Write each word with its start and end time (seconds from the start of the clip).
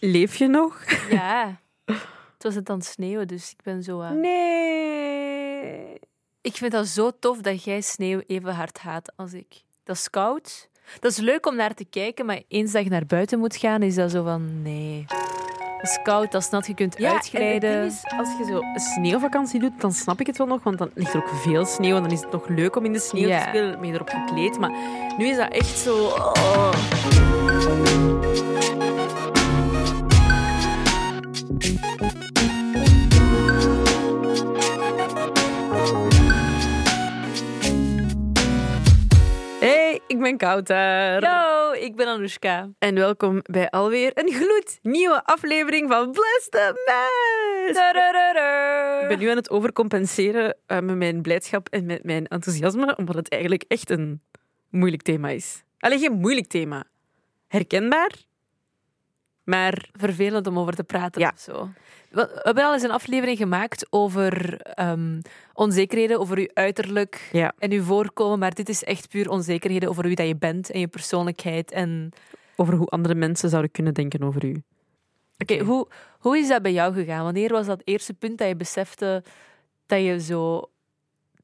Leef 0.00 0.36
je 0.36 0.46
nog? 0.48 0.84
Ja. 1.10 1.60
Het 1.84 2.42
was 2.46 2.54
het 2.54 2.70
aan 2.70 2.76
het 2.76 2.86
sneeuwen, 2.86 3.26
dus 3.28 3.50
ik 3.50 3.62
ben 3.64 3.82
zo... 3.82 4.00
eh, 4.00 4.10
Nee. 4.10 5.98
Ik 6.40 6.54
vind 6.56 6.72
dat 6.72 6.86
zo 6.86 7.10
tof 7.20 7.38
dat 7.40 7.64
jij 7.64 7.80
sneeuw 7.80 8.20
even 8.26 8.54
hard 8.54 8.78
haat 8.78 9.12
als 9.16 9.32
ik. 9.32 9.62
Dat 9.84 9.96
is 9.96 10.10
koud. 10.10 10.68
Dat 11.00 11.10
is 11.10 11.16
leuk 11.18 11.46
om 11.46 11.56
naar 11.56 11.74
te 11.74 11.84
kijken, 11.84 12.26
maar 12.26 12.42
eens 12.48 12.72
dat 12.72 12.84
je 12.84 12.90
naar 12.90 13.06
buiten 13.06 13.38
moet 13.38 13.56
gaan, 13.56 13.82
is 13.82 13.94
dat 13.94 14.10
zo 14.10 14.22
van... 14.24 14.62
Nee. 14.62 15.04
Het 15.78 15.88
is 15.88 15.98
koud, 16.02 16.32
dat 16.32 16.42
is 16.42 16.48
nat, 16.50 16.66
je 16.66 16.74
kunt 16.74 16.98
Ja, 16.98 17.12
uitglijden. 17.12 17.70
en 17.70 17.82
het 17.82 17.90
ding 17.92 18.12
is, 18.12 18.18
als 18.18 18.28
je 18.38 18.44
zo 18.44 18.58
een 18.60 18.80
sneeuwvakantie 18.80 19.60
doet, 19.60 19.80
dan 19.80 19.92
snap 19.92 20.20
ik 20.20 20.26
het 20.26 20.36
wel 20.38 20.46
nog, 20.46 20.62
want 20.62 20.78
dan 20.78 20.90
ligt 20.94 21.14
er 21.14 21.20
ook 21.22 21.28
veel 21.28 21.64
sneeuw 21.64 21.96
en 21.96 22.02
dan 22.02 22.12
is 22.12 22.20
het 22.20 22.30
nog 22.32 22.48
leuk 22.48 22.76
om 22.76 22.84
in 22.84 22.92
de 22.92 22.98
sneeuw 22.98 23.28
te 23.28 23.44
spelen, 23.48 23.70
dan 23.70 23.80
ben 23.80 23.88
je 23.88 23.94
erop 23.94 24.08
gekleed. 24.08 24.58
Maar 24.58 24.70
nu 25.18 25.26
is 25.26 25.36
dat 25.36 25.48
echt 25.52 25.78
zo... 25.78 26.04
oh. 26.06 26.72
Ik 40.08 40.18
ben 40.20 40.36
Kouter. 40.36 41.22
Yo, 41.22 41.72
ik 41.72 41.96
ben 41.96 42.06
Anoushka. 42.06 42.68
En 42.78 42.94
welkom 42.94 43.40
bij 43.42 43.70
alweer 43.70 44.10
een 44.14 44.32
gloednieuwe 44.32 45.24
aflevering 45.24 45.90
van 45.90 46.12
Bless 46.12 46.48
the 46.48 46.72
Mess. 46.86 47.78
Ik 49.02 49.08
ben 49.08 49.18
nu 49.18 49.30
aan 49.30 49.36
het 49.36 49.50
overcompenseren 49.50 50.56
eh, 50.66 50.78
met 50.80 50.96
mijn 50.96 51.22
blijdschap 51.22 51.68
en 51.68 51.86
met 51.86 52.04
mijn 52.04 52.26
enthousiasme, 52.26 52.96
omdat 52.96 53.14
het 53.14 53.28
eigenlijk 53.28 53.64
echt 53.68 53.90
een 53.90 54.22
moeilijk 54.70 55.02
thema 55.02 55.28
is. 55.28 55.62
Alleen 55.78 55.98
geen 55.98 56.18
moeilijk 56.20 56.46
thema. 56.46 56.84
Herkenbaar, 57.48 58.12
maar 59.48 59.88
Vervelend 59.92 60.46
om 60.46 60.58
over 60.58 60.74
te 60.74 60.84
praten 60.84 61.20
Ja. 61.20 61.30
of 61.34 61.40
zo. 61.40 61.68
We 62.10 62.40
hebben 62.42 62.64
al 62.64 62.72
eens 62.72 62.82
een 62.82 62.90
aflevering 62.90 63.38
gemaakt 63.38 63.86
over 63.90 64.60
ehm, 64.60 65.20
onzekerheden, 65.54 66.20
over 66.20 66.38
uw 66.38 66.48
uiterlijk 66.54 67.28
ja. 67.32 67.52
en 67.58 67.72
uw 67.72 67.82
voorkomen, 67.82 68.38
maar 68.38 68.54
dit 68.54 68.68
is 68.68 68.84
echt 68.84 69.08
puur 69.08 69.30
onzekerheden 69.30 69.88
over 69.88 70.02
wie 70.02 70.14
dat 70.16 70.26
je 70.26 70.36
bent 70.36 70.70
en 70.70 70.80
je 70.80 70.88
persoonlijkheid. 70.88 71.70
En 71.70 72.10
over 72.56 72.74
hoe 72.74 72.86
andere 72.86 73.14
mensen 73.14 73.48
zouden 73.48 73.70
kunnen 73.70 73.94
denken 73.94 74.22
over 74.22 74.44
u. 74.44 74.62
Oké, 75.38 75.58
hoe, 75.58 75.88
hoe 76.18 76.38
is 76.38 76.48
dat 76.48 76.62
bij 76.62 76.72
jou 76.72 76.94
gegaan? 76.94 77.24
Wanneer 77.24 77.52
was 77.52 77.66
dat 77.66 77.82
eerste 77.84 78.14
punt 78.14 78.38
dat 78.38 78.48
je 78.48 78.56
besefte 78.56 79.22
dat 79.86 80.00
je 80.00 80.20
zo 80.20 80.70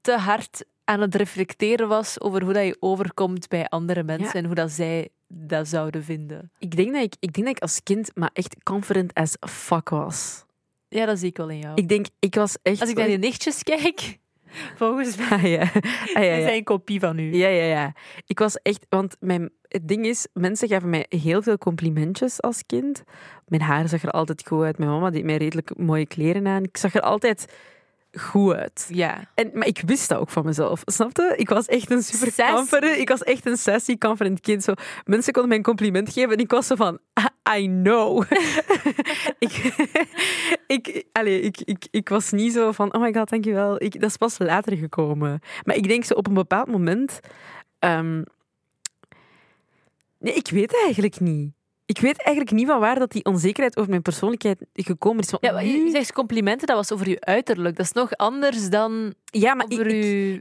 te 0.01 0.17
hard 0.19 0.65
aan 0.85 1.01
het 1.01 1.15
reflecteren 1.15 1.89
was 1.89 2.21
over 2.21 2.43
hoe 2.43 2.53
dat 2.53 2.65
je 2.65 2.77
overkomt 2.81 3.49
bij 3.49 3.69
andere 3.69 4.03
mensen 4.03 4.27
Ja. 4.27 4.33
en 4.33 4.45
hoe 4.45 4.55
dat 4.55 4.71
zij 4.71 5.09
dat 5.29 5.69
zouden 5.69 6.05
vinden? 6.05 6.51
Ik 6.59 6.77
denk 6.77 6.93
dat 6.93 7.03
ik, 7.03 7.15
ik 7.21 7.33
denk 7.33 7.47
dat 7.47 7.57
ik 7.57 7.63
als 7.63 7.83
kind 7.83 8.11
maar 8.15 8.31
echt 8.33 8.57
confident 8.63 9.15
as 9.15 9.37
fuck 9.41 9.89
was. 9.89 10.45
Ja, 10.89 11.07
dat 11.07 11.19
zie 11.19 11.29
ik 11.29 11.37
wel 11.37 11.49
in 11.51 11.59
jou. 11.59 11.73
Ik 11.75 11.89
denk, 11.89 12.07
ik 12.19 12.35
was 12.35 12.57
echt... 12.63 12.81
Als 12.81 12.91
ik 12.91 12.97
naar 12.97 13.11
je 13.11 13.17
nichtjes 13.19 13.63
kijk, 13.63 14.19
volgens 14.77 15.17
mij 15.19 15.29
Ah, 15.31 15.43
ja. 15.43 15.61
Ah, 15.61 15.73
ja, 16.15 16.21
zijn 16.41 16.41
ja. 16.41 16.55
een 16.55 16.65
kopie 16.65 17.01
van 17.01 17.19
u. 17.19 17.35
Ja, 17.35 17.49
ja, 17.49 17.65
ja. 17.65 17.93
Ik 18.27 18.39
was 18.39 18.57
echt, 18.63 18.87
want 18.89 19.17
mijn, 19.21 19.51
het 19.69 19.89
ding 19.89 20.07
is, 20.07 20.27
mensen 20.33 20.69
gaven 20.69 20.91
mij 20.91 21.07
heel 21.09 21.43
veel 21.43 21.59
complimentjes 21.59 22.43
als 22.43 22.63
kind. 22.67 23.03
Mijn 23.47 23.63
haar 23.63 23.89
zag 23.89 24.03
er 24.03 24.11
altijd 24.11 24.47
goed 24.47 24.63
uit. 24.65 24.79
Mijn 24.79 24.91
mama 24.91 25.11
deed 25.11 25.25
mij 25.25 25.37
redelijk 25.37 25.77
mooie 25.79 26.07
kleren 26.07 26.47
aan. 26.47 26.63
Ik 26.63 26.77
zag 26.77 26.95
er 26.95 27.01
altijd 27.01 27.47
goed 28.21 28.55
uit. 28.55 28.87
Ja. 28.89 29.25
En, 29.35 29.51
maar 29.55 29.67
ik 29.67 29.83
wist 29.87 30.09
dat 30.09 30.19
ook 30.19 30.31
van 30.31 30.45
mezelf, 30.45 30.83
snapte? 30.85 31.35
Ik 31.37 31.49
was 31.49 31.67
echt 31.67 31.91
een 31.91 32.03
super 32.03 32.55
confident, 32.55 32.99
ik 32.99 33.09
was 33.09 33.23
echt 33.23 33.47
een 33.47 33.57
sassy, 33.57 33.99
confident 33.99 34.41
kind. 34.41 34.63
Zo, 34.63 34.73
mensen 35.05 35.33
konden 35.33 35.49
mij 35.49 35.59
een 35.59 35.65
compliment 35.65 36.13
geven 36.13 36.31
en 36.33 36.39
ik 36.39 36.51
was 36.51 36.67
zo 36.67 36.75
van, 36.75 36.99
"Ah, 37.13 37.25
I 37.59 37.67
know. 37.67 38.25
ik, 39.39 39.75
ik, 40.67 41.05
allee, 41.13 41.41
ik, 41.41 41.61
ik, 41.61 41.87
ik 41.91 42.09
was 42.09 42.31
niet 42.31 42.53
zo 42.53 42.73
van, 42.73 42.95
oh 42.95 43.01
my 43.01 43.13
god, 43.13 43.29
dankjewel. 43.29 43.83
Ik, 43.83 44.01
dat 44.01 44.11
is 44.11 44.17
pas 44.17 44.39
later 44.39 44.77
gekomen. 44.77 45.41
Maar 45.65 45.77
ik 45.77 45.89
denk 45.89 46.05
zo 46.05 46.15
op 46.15 46.27
een 46.27 46.35
bepaald 46.35 46.69
moment... 46.69 47.21
ehm, 47.79 48.23
nee, 50.19 50.35
ik 50.35 50.49
weet 50.51 50.83
eigenlijk 50.85 51.21
niet. 51.21 51.53
Ik 51.87 51.99
weet 51.99 52.23
eigenlijk 52.23 52.57
niet 52.57 52.67
van 52.67 52.81
waar 52.81 52.99
dat 52.99 53.13
die 53.13 53.25
onzekerheid 53.25 53.77
over 53.77 53.91
mijn 53.91 54.03
persoonlijkheid 54.03 54.65
gekomen 54.73 55.23
is. 55.23 55.35
Ja, 55.41 55.53
maar 55.53 55.65
je 55.65 55.91
zegt 55.91 56.13
complimenten, 56.13 56.67
dat 56.67 56.77
was 56.77 56.93
over 56.93 57.09
je 57.09 57.21
uiterlijk. 57.21 57.77
Dat 57.77 57.87
is 57.87 57.93
nog 57.93 58.13
anders 58.13 58.69
dan 58.69 59.15
ja, 59.25 59.55
maar 59.55 59.67
ik, 59.69 59.79
over 59.81 59.87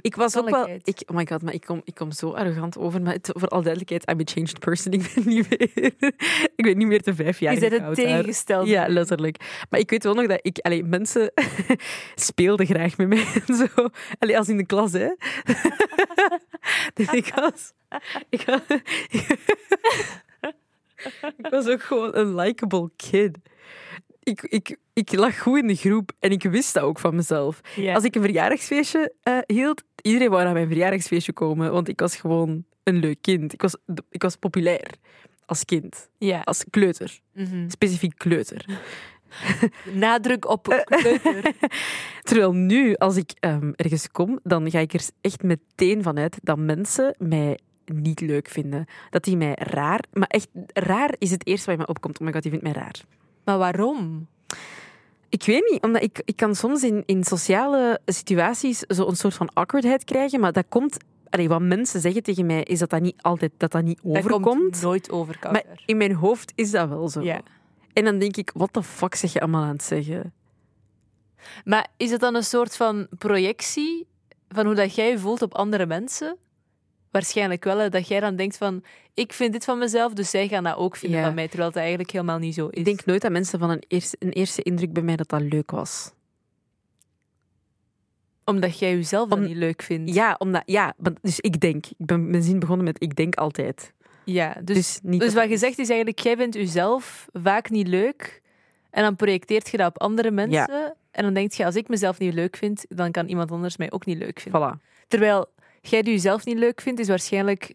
ik, 0.02 0.16
was 0.16 0.38
ook 0.38 0.50
wel... 0.50 0.68
Ik, 0.84 1.04
oh 1.06 1.16
my 1.16 1.26
god, 1.26 1.42
maar 1.42 1.54
ik 1.54 1.62
kom, 1.62 1.82
ik 1.84 1.96
kom 1.96 2.12
zo 2.12 2.32
arrogant 2.32 2.78
over. 2.78 3.02
Maar 3.02 3.14
het- 3.14 3.30
voor 3.34 3.48
al 3.48 3.62
duidelijkheid, 3.62 4.10
I'm 4.10 4.20
a 4.20 4.24
changed 4.24 4.60
person. 4.60 4.92
Ik 5.00 5.12
ben 5.16 5.24
niet 5.28 5.50
meer, 5.50 5.62
ik 6.56 6.64
ben 6.66 6.78
niet 6.78 6.88
meer 6.88 7.02
te 7.02 7.16
vijf 7.16 7.40
jaar 7.40 7.54
Je 7.54 7.60
bent 7.60 7.82
het 7.82 7.96
tegengestelde. 7.96 8.70
Ja, 8.70 8.88
letterlijk. 8.88 9.66
Maar 9.70 9.80
ik 9.80 9.90
weet 9.90 10.04
wel 10.04 10.14
nog 10.14 10.28
dat 10.28 10.40
ik... 10.42 10.58
Allee, 10.58 10.84
mensen 10.84 11.32
speelden 12.16 12.66
graag 12.66 12.98
met 12.98 13.08
mij. 13.08 13.26
en 13.48 13.56
Zo. 13.56 13.88
Allee, 14.20 14.38
als 14.38 14.50
in 14.50 14.58
de 14.58 14.66
klas, 14.66 14.92
hè. 14.92 15.10
dus 16.94 17.08
ik 17.12 17.32
was... 17.36 17.74
Ik 18.30 18.44
was, 18.46 18.60
ik 19.10 19.26
was 21.54 21.68
ook 21.68 21.82
gewoon 21.84 22.16
een 22.16 22.36
likable 22.36 22.90
kid. 22.96 23.38
Ik, 24.24 24.42
ik, 24.42 24.78
ik 24.94 25.14
lag 25.14 25.40
goed 25.40 25.60
in 25.60 25.68
de 25.68 25.76
groep 25.76 26.12
en 26.20 26.32
ik 26.32 26.44
wist 26.44 26.74
dat 26.74 26.84
ook 26.84 27.00
van 27.00 27.16
mezelf. 27.16 27.62
Als 27.94 28.04
ik 28.04 28.16
een 28.16 28.22
verjaardagsfeestje 28.22 29.14
eh, 29.22 29.38
hield, 29.46 29.84
iedereen 30.02 30.30
wou 30.30 30.44
naar 30.44 30.54
mijn 30.54 30.68
verjaardagsfeestje 30.68 31.34
komen, 31.34 31.72
want 31.72 31.88
ik 31.88 32.00
was 32.00 32.16
gewoon 32.16 32.64
een 32.84 32.96
leuk 32.96 33.18
kind. 33.22 33.54
Ik 33.54 33.62
was, 33.62 33.76
ik 34.10 34.22
was 34.22 34.36
populair 34.36 34.88
als 35.46 35.66
kind, 35.66 36.10
als 36.44 36.64
kleuter, 36.70 37.20
Mhm. 37.34 37.70
specifiek 37.70 38.18
kleuter. 38.18 38.66
Nadruk 39.94 40.50
op 40.50 40.84
kleuter. 40.86 41.54
Terwijl 42.28 42.54
nu, 42.54 42.96
als 42.96 43.16
ik 43.16 43.32
ehm, 43.40 43.72
ergens 43.76 44.12
kom, 44.12 44.40
dan 44.44 44.72
ga 44.72 44.80
ik 44.80 44.94
er 44.94 45.06
echt 45.22 45.44
meteen 45.44 46.04
vanuit 46.04 46.38
dat 46.42 46.58
mensen 46.58 47.16
mij 47.18 47.60
niet 47.86 48.20
leuk 48.22 48.48
vinden. 48.48 48.86
Dat 49.10 49.24
die 49.24 49.38
mij 49.38 49.56
raar... 49.60 50.04
Maar 50.14 50.28
echt, 50.28 50.48
raar 50.74 51.16
is 51.18 51.32
het 51.32 51.48
eerste 51.48 51.70
wat 51.70 51.78
mij 51.78 51.88
opkomt. 51.88 52.20
Oh 52.20 52.26
my 52.26 52.34
god, 52.34 52.42
die 52.42 52.52
vindt 52.52 52.66
mij 52.66 52.74
raar. 52.76 53.02
Maar 53.44 53.58
waarom? 53.58 54.28
Ik 55.30 55.44
weet 55.44 55.70
niet, 55.72 55.84
omdat 55.84 56.04
ik, 56.04 56.22
ik 56.26 56.36
kan 56.36 56.56
soms 56.56 56.84
in, 56.84 57.04
in 57.06 57.24
sociale 57.24 58.00
situaties 58.06 58.80
zo 58.80 59.08
een 59.08 59.16
soort 59.16 59.34
van 59.34 59.50
awkwardheid 59.54 60.04
krijgen, 60.04 60.40
maar 60.40 60.52
dat 60.52 60.66
komt... 60.70 60.98
Allee, 61.30 61.48
wat 61.48 61.62
mensen 61.62 62.00
zeggen 62.02 62.24
tegen 62.24 62.46
mij, 62.46 62.64
is 62.64 62.80
dat 62.80 62.90
dat 62.90 63.02
niet 63.02 63.22
altijd 63.22 63.52
dat 63.58 63.72
dat 63.72 63.84
niet 63.84 64.00
Dat 64.04 64.18
overkomt. 64.18 64.46
komt 64.46 64.82
nooit 64.82 65.12
over, 65.12 65.40
maar 65.52 65.64
in 65.86 65.98
mijn 65.98 66.14
hoofd 66.14 66.52
is 66.56 66.72
dat 66.72 66.90
wel 66.90 67.10
zo. 67.10 67.22
Ja. 67.22 67.42
En 67.94 68.04
dan 68.04 68.20
denk 68.20 68.38
ik, 68.38 68.52
wat 68.54 68.74
de 68.74 68.84
fuck 68.84 69.16
zeg 69.16 69.34
je 69.34 69.40
allemaal 69.40 69.64
aan 69.64 69.70
het 69.74 69.84
zeggen? 69.84 70.34
Maar 71.66 71.88
is 71.98 72.12
het 72.12 72.20
dan 72.20 72.36
een 72.36 72.44
soort 72.44 72.76
van 72.76 73.08
projectie 73.18 74.08
van 74.50 74.66
hoe 74.66 74.76
dat 74.76 74.96
jij 74.96 75.10
je 75.10 75.20
voelt 75.20 75.42
op 75.42 75.54
andere 75.54 75.86
mensen? 75.86 76.38
Waarschijnlijk 77.14 77.64
wel, 77.64 77.78
hè, 77.78 77.90
dat 77.90 78.08
jij 78.08 78.20
dan 78.20 78.36
denkt 78.36 78.58
van, 78.58 78.84
ik 79.14 79.34
vind 79.34 79.54
dit 79.54 79.64
van 79.66 79.78
mezelf, 79.78 80.14
dus 80.14 80.30
zij 80.30 80.48
gaan 80.48 80.64
dat 80.64 80.76
ook 80.76 80.96
vinden 80.96 81.20
Ja. 81.20 81.26
van 81.26 81.34
mij, 81.36 81.48
terwijl 81.48 81.70
het 81.70 81.78
eigenlijk 81.78 82.12
helemaal 82.12 82.38
niet 82.38 82.54
zo 82.54 82.68
is. 82.68 82.78
Ik 82.80 82.86
denk 82.86 83.06
nooit 83.06 83.22
dat 83.22 83.32
mensen 83.32 83.60
van 83.60 83.70
een 83.70 83.84
eerste, 83.88 84.16
een 84.20 84.32
eerste 84.32 84.62
indruk 84.64 84.94
bij 84.94 85.04
mij 85.04 85.16
dat 85.16 85.30
dat 85.30 85.42
leuk 85.42 85.72
was. 85.72 86.12
Omdat 88.46 88.80
jij 88.80 88.92
jezelf 88.96 89.30
dan 89.30 89.38
Om- 89.40 89.46
niet 89.46 89.56
leuk 89.56 89.82
vindt. 89.82 90.14
Ja, 90.14 90.36
omdat, 90.40 90.62
ja 90.66 90.94
dus 91.22 91.40
ik 91.40 91.60
denk. 91.60 91.86
Ik 91.86 92.06
ben 92.06 92.30
mijn 92.30 92.44
zin 92.44 92.60
begonnen 92.60 92.86
met 92.86 93.02
ik 93.04 93.16
denk 93.16 93.36
altijd. 93.36 93.94
Ja, 94.26 94.54
dus, 94.64 94.76
Dus, 94.76 95.00
niet 95.04 95.20
dus 95.20 95.34
dat- 95.34 95.42
wat 95.42 95.52
je 95.52 95.58
zegt 95.58 95.80
is 95.80 95.88
eigenlijk, 95.90 96.20
jij 96.20 96.36
vindt 96.38 96.56
jezelf 96.56 97.28
vaak 97.34 97.70
niet 97.70 97.88
leuk 97.88 98.42
en 98.90 99.04
dan 99.04 99.16
projecteert 99.16 99.70
je 99.70 99.78
dat 99.78 99.88
op 99.88 100.02
andere 100.02 100.32
mensen 100.32 100.96
en 101.12 101.24
dan 101.24 101.34
denk 101.34 101.52
je, 101.52 101.66
als 101.66 101.76
ik 101.76 101.88
mezelf 101.88 102.20
niet 102.20 102.34
leuk 102.34 102.56
vind, 102.58 102.86
dan 102.90 103.12
kan 103.12 103.28
iemand 103.28 103.52
anders 103.52 103.78
mij 103.78 103.92
ook 103.92 104.06
niet 104.06 104.18
leuk 104.18 104.40
vinden. 104.40 104.62
Voilà. 104.80 104.92
Terwijl 105.08 105.46
jij 105.90 106.02
die 106.02 106.14
jezelf 106.14 106.46
niet 106.46 106.58
leuk 106.58 106.82
vindt, 106.82 107.00
is 107.00 107.08
waarschijnlijk 107.08 107.74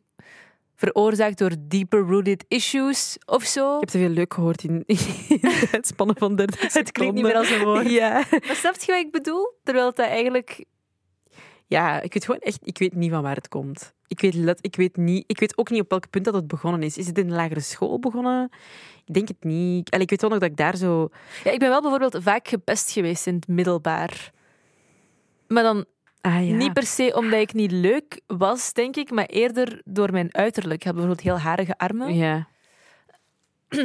veroorzaakt 0.75 1.39
door 1.39 1.53
deeper 1.59 2.01
rooted 2.01 2.45
issues 2.49 3.19
of 3.27 3.43
zo. 3.43 3.75
Ik 3.75 3.81
heb 3.81 3.89
te 3.89 3.99
veel 3.99 4.09
leuk 4.09 4.35
gehoord 4.35 4.65
in, 4.65 4.85
in 4.87 5.39
het 5.41 5.69
uitspannen 5.73 6.17
van 6.17 6.37
30 6.37 6.55
seconden. 6.61 6.81
Het 6.85 6.93
klinkt 6.93 7.15
niet 7.15 7.25
meer 7.25 7.37
als 7.37 7.50
een 7.50 7.65
woord. 7.65 7.91
Ja. 7.91 8.12
Maar 8.31 8.56
snap 8.56 8.81
je 8.81 8.93
wat 8.93 9.05
ik 9.05 9.11
bedoel? 9.11 9.53
Terwijl 9.62 9.87
dat 9.87 9.99
eigenlijk... 9.99 10.65
ja, 11.67 12.00
ik 12.00 12.12
weet 12.12 12.25
gewoon 12.25 12.41
echt 12.41 12.59
ik 12.62 12.79
weet 12.79 12.94
niet 12.94 13.11
van 13.11 13.23
waar 13.23 13.37
het 13.37 13.49
komt. 13.49 13.94
Ik 14.06 14.21
weet, 14.21 14.35
let, 14.35 14.59
ik, 14.61 14.77
weet 14.77 14.97
niet, 14.97 15.25
ik 15.27 15.41
weet 15.41 15.59
ook 15.59 15.71
niet 15.71 15.81
op 15.81 15.91
welk 15.91 16.11
punt 16.11 16.25
dat 16.25 16.35
het 16.35 16.47
begonnen 16.47 16.82
is. 16.82 16.99
Is 16.99 17.06
het 17.06 17.19
in 17.19 17.29
de 17.29 17.35
lagere 17.35 17.61
school 17.61 17.99
begonnen? 17.99 18.50
Ik 19.05 19.15
denk 19.15 19.29
het 19.29 19.44
niet. 19.44 19.91
Allee, 19.91 20.05
ik 20.05 20.11
weet 20.11 20.21
wel 20.21 20.31
nog 20.31 20.38
dat 20.38 20.50
ik 20.50 20.56
daar 20.56 20.77
zo... 20.77 21.09
Ja, 21.44 21.50
ik 21.50 21.59
ben 21.59 21.69
wel 21.69 21.81
bijvoorbeeld 21.81 22.19
vaak 22.23 22.49
gepest 22.49 22.91
geweest 22.91 23.27
in 23.27 23.35
het 23.35 23.49
middelbaar. 23.49 24.32
Maar 25.47 25.62
dan 25.62 25.85
Ah, 26.20 26.49
ja. 26.49 26.55
niet 26.55 26.73
per 26.73 26.87
se 26.87 27.12
omdat 27.17 27.41
ik 27.41 27.53
niet 27.53 27.70
leuk 27.70 28.20
was, 28.26 28.73
denk 28.73 28.97
ik, 28.97 29.11
maar 29.11 29.26
eerder 29.26 29.81
door 29.85 30.12
mijn 30.12 30.29
uiterlijk. 30.35 30.75
Ik 30.81 30.82
had 30.85 30.93
bijvoorbeeld 30.94 31.25
heel 31.26 31.38
harige 31.38 31.79
armen, 31.79 32.15
Ja. 32.15 32.47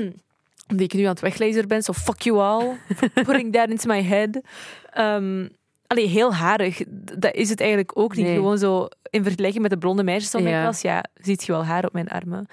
die 0.67 0.83
ik 0.83 0.93
nu 0.93 1.01
aan 1.03 1.09
het 1.09 1.19
weglezen 1.19 1.67
ben. 1.67 1.81
Zo, 1.83 1.93
fuck 1.93 2.21
you 2.21 2.37
all, 2.39 2.75
putting 3.25 3.53
that 3.53 3.69
into 3.69 3.87
my 3.93 4.03
head. 4.03 4.41
Ehm 4.89 5.47
allee, 5.87 6.07
heel 6.07 6.33
harig, 6.33 6.81
dat 7.17 7.33
is 7.33 7.49
het 7.49 7.59
eigenlijk 7.59 7.97
ook 7.97 8.15
niet. 8.15 8.25
Nee. 8.25 8.35
Gewoon 8.35 8.57
zo, 8.57 8.87
in 9.09 9.23
vergelijking 9.23 9.61
met 9.61 9.71
de 9.71 9.77
blonde 9.77 10.03
meisjes 10.03 10.29
van 10.31 10.43
mijn 10.43 10.55
Ja. 10.55 10.61
klas, 10.61 10.81
ja, 10.81 11.03
ziet 11.13 11.43
je 11.43 11.51
wel 11.51 11.65
haar 11.65 11.85
op 11.85 11.93
mijn 11.93 12.07
armen. 12.09 12.47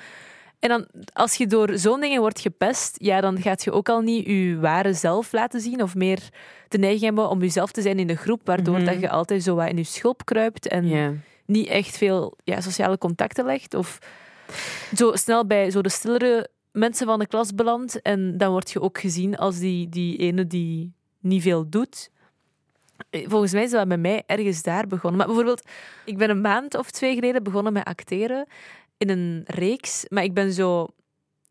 En 0.60 0.68
dan, 0.68 0.86
als 1.12 1.34
je 1.34 1.46
door 1.46 1.78
zo'n 1.78 2.00
dingen 2.00 2.20
wordt 2.20 2.40
gepest, 2.40 2.96
ja, 2.98 3.20
dan 3.20 3.40
gaat 3.40 3.64
je 3.64 3.72
ook 3.72 3.88
al 3.88 4.00
niet 4.00 4.26
je 4.26 4.58
ware 4.60 4.92
zelf 4.92 5.32
laten 5.32 5.60
zien 5.60 5.82
of 5.82 5.94
meer 5.94 6.28
de 6.68 6.78
neiging 6.78 7.02
hebben 7.04 7.28
om 7.28 7.40
jezelf 7.40 7.70
te 7.72 7.82
zijn 7.82 7.98
in 7.98 8.06
de 8.06 8.16
groep, 8.16 8.40
waardoor 8.44 8.76
Mhm. 8.76 8.84
dat 8.84 9.00
je 9.00 9.10
altijd 9.10 9.42
zo 9.42 9.54
wat 9.54 9.68
in 9.68 9.76
je 9.76 9.84
schulp 9.84 10.24
kruipt 10.24 10.68
en 10.68 10.84
niet 11.46 11.66
echt 11.68 11.96
veel 11.96 12.36
ja, 12.44 12.60
sociale 12.60 12.98
contacten 12.98 13.44
legt. 13.44 13.74
Of 13.74 13.98
zo 14.96 15.12
snel 15.16 15.46
bij 15.46 15.70
zo 15.70 15.82
de 15.82 15.88
stillere 15.88 16.48
mensen 16.72 17.06
van 17.06 17.18
de 17.18 17.26
klas 17.26 17.54
belandt. 17.54 18.02
En 18.02 18.38
dan 18.38 18.50
word 18.50 18.70
je 18.70 18.80
ook 18.80 18.98
gezien 19.00 19.36
als 19.36 19.58
die, 19.58 19.88
die 19.88 20.16
ene 20.16 20.46
die 20.46 20.92
niet 21.20 21.42
veel 21.42 21.68
doet. 21.68 22.10
Eh, 23.10 23.28
Volgens 23.28 23.52
mij 23.52 23.62
is 23.62 23.70
dat 23.70 23.88
bij 23.88 23.98
mij 23.98 24.22
ergens 24.26 24.62
daar 24.62 24.86
begonnen. 24.86 25.18
Maar 25.18 25.26
bijvoorbeeld, 25.26 25.68
ik 26.04 26.18
ben 26.18 26.30
een 26.30 26.40
maand 26.40 26.74
of 26.74 26.90
twee 26.90 27.14
geleden 27.14 27.42
begonnen 27.42 27.72
met 27.72 27.84
acteren 27.84 28.46
in 29.00 29.10
een 29.10 29.42
reeks. 29.46 30.04
Maar 30.08 30.22
ik 30.24 30.34
ben 30.34 30.52
zo 30.52 30.86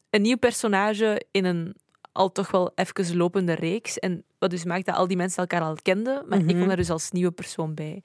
een 0.10 0.22
nieuw 0.22 0.38
personage 0.38 1.25
in 1.31 1.46
een 1.46 1.75
al 2.12 2.31
toch 2.31 2.51
wel 2.51 2.72
even 2.75 3.18
lopende 3.18 3.54
reeks. 3.54 4.00
En 4.00 4.24
wat 4.40 4.50
dus 4.50 4.63
maakt 4.66 4.86
dat 4.86 4.96
al 4.96 5.07
die 5.07 5.18
mensen 5.18 5.40
elkaar 5.40 5.62
al 5.62 5.75
kenden. 5.81 6.24
Maar 6.28 6.38
ik 6.40 6.46
Mhm. 6.46 6.57
kom 6.57 6.68
daar 6.68 6.75
dus 6.78 6.90
als 6.90 7.12
nieuwe 7.12 7.31
persoon 7.31 7.74
bij. 7.74 8.01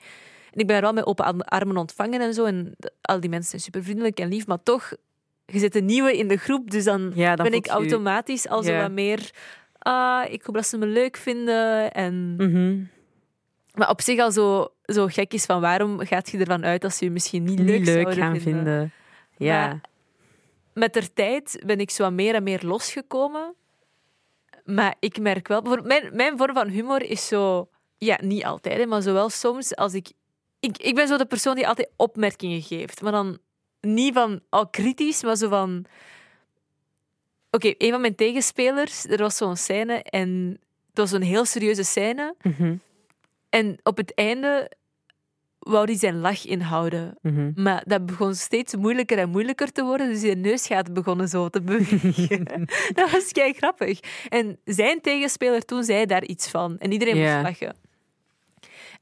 En 0.53 0.61
ik 0.61 0.67
ben 0.67 0.77
er 0.77 0.83
wel 0.83 0.93
met 0.93 1.07
open 1.07 1.25
ar- 1.25 1.45
armen 1.45 1.77
ontvangen 1.77 2.21
en 2.21 2.35
zo. 2.35 2.45
En 2.45 2.77
al 3.01 3.21
die 3.21 3.31
mensen 3.31 3.51
zijn 3.51 3.63
super 3.63 3.83
vriendelijk 3.85 4.19
en 4.21 4.29
lief. 4.29 4.47
Maar 4.47 4.63
toch, 4.63 4.93
je 5.47 5.59
zit 5.59 5.75
een 5.77 5.85
nieuwe 5.85 6.17
in 6.19 6.29
de 6.29 6.37
groep. 6.37 6.71
Dus 6.71 6.85
dan 6.85 7.13
Ja, 7.15 7.35
ben 7.35 7.53
ik 7.53 7.67
automatisch 7.67 8.49
al 8.49 8.63
zo 8.63 8.73
Ja. 8.73 8.81
wat 8.83 8.91
meer... 8.93 9.31
Ah, 9.79 10.25
ik 10.33 10.43
hoop 10.43 10.55
dat 10.55 10.67
ze 10.67 10.79
me 10.79 10.87
leuk 10.87 11.17
vinden. 11.17 11.93
En... 11.93 12.35
Mhm. 12.37 12.83
Maar 13.75 13.91
op 13.91 14.01
zich 14.01 14.19
al 14.21 14.31
zo, 14.33 14.69
zo 14.83 15.07
gek 15.07 15.33
is 15.33 15.45
van 15.45 15.61
waarom 15.61 15.99
gaat 16.07 16.31
je 16.31 16.39
ervan 16.39 16.65
uit 16.65 16.81
dat 16.81 16.95
ze 16.95 17.05
je 17.05 17.11
misschien 17.11 17.43
niet, 17.43 17.59
leuk, 17.59 18.13
gaan 18.13 18.41
vinden. 18.41 18.93
Ja. 19.37 19.67
Maar 19.67 19.81
met 20.73 20.93
der 20.93 21.13
tijd 21.13 21.63
ben 21.67 21.81
ik 21.81 21.91
zo 21.91 22.11
meer 22.11 22.35
en 22.35 22.43
meer 22.43 22.61
losgekomen. 22.65 23.55
Maar 24.65 24.95
ik 25.01 25.19
merk 25.19 25.49
wel... 25.49 25.63
Mijn, 25.63 26.17
mijn 26.17 26.39
vorm 26.39 26.55
van 26.55 26.69
humor 26.69 27.03
is 27.03 27.27
zo... 27.27 27.69
Ja, 27.99 28.19
niet 28.23 28.45
altijd, 28.45 28.89
maar 28.89 29.03
zowel 29.03 29.31
soms 29.31 29.77
als 29.77 29.95
ik... 29.95 30.13
Ik, 30.61 30.79
ik 30.79 30.95
ben 30.95 31.09
zo 31.09 31.17
de 31.17 31.27
persoon 31.27 31.55
die 31.55 31.69
altijd 31.69 31.91
opmerkingen 31.97 32.63
geeft. 32.63 33.03
Maar 33.03 33.13
dan 33.13 33.39
niet 33.81 34.15
van 34.15 34.41
al 34.49 34.69
kritisch, 34.69 35.23
maar 35.23 35.37
zo 35.37 35.49
van... 35.49 35.85
Oké, 37.51 37.75
een 37.79 37.91
van 37.91 38.01
mijn 38.01 38.15
tegenspelers, 38.15 39.05
er 39.05 39.19
was 39.19 39.37
zo'n 39.37 39.57
scène 39.57 40.03
en 40.03 40.59
het 40.89 40.99
was 40.99 41.13
een 41.13 41.23
heel 41.23 41.45
serieuze 41.45 41.83
scène. 41.83 42.35
Mhm. 42.43 42.77
En 43.49 43.79
op 43.83 43.97
het 43.97 44.15
einde 44.15 44.71
wou 45.65 45.85
hij 45.85 45.99
zijn 45.99 46.21
lach 46.21 46.47
inhouden. 46.47 47.19
Mhm. 47.23 47.53
Maar 47.55 47.83
dat 47.87 48.07
begon 48.07 48.35
steeds 48.35 48.77
moeilijker 48.77 49.19
en 49.19 49.29
moeilijker 49.29 49.73
te 49.73 49.85
worden. 49.85 50.09
Dus 50.09 50.21
zijn 50.21 50.41
neusgaten 50.41 50.95
begonnen 50.95 51.29
zo 51.29 51.49
te 51.49 51.63
bewegen. 51.63 52.45
dat 52.95 53.11
was 53.11 53.33
kei 53.33 53.53
grappig. 53.53 54.01
En 54.29 54.59
zijn 54.65 55.01
tegenspeler 55.01 55.65
toen 55.65 55.85
zei 55.85 56.07
daar 56.07 56.25
iets 56.25 56.49
van. 56.49 56.79
En 56.79 56.93
iedereen 56.93 57.17
moest 57.17 57.43
lachen. 57.43 57.77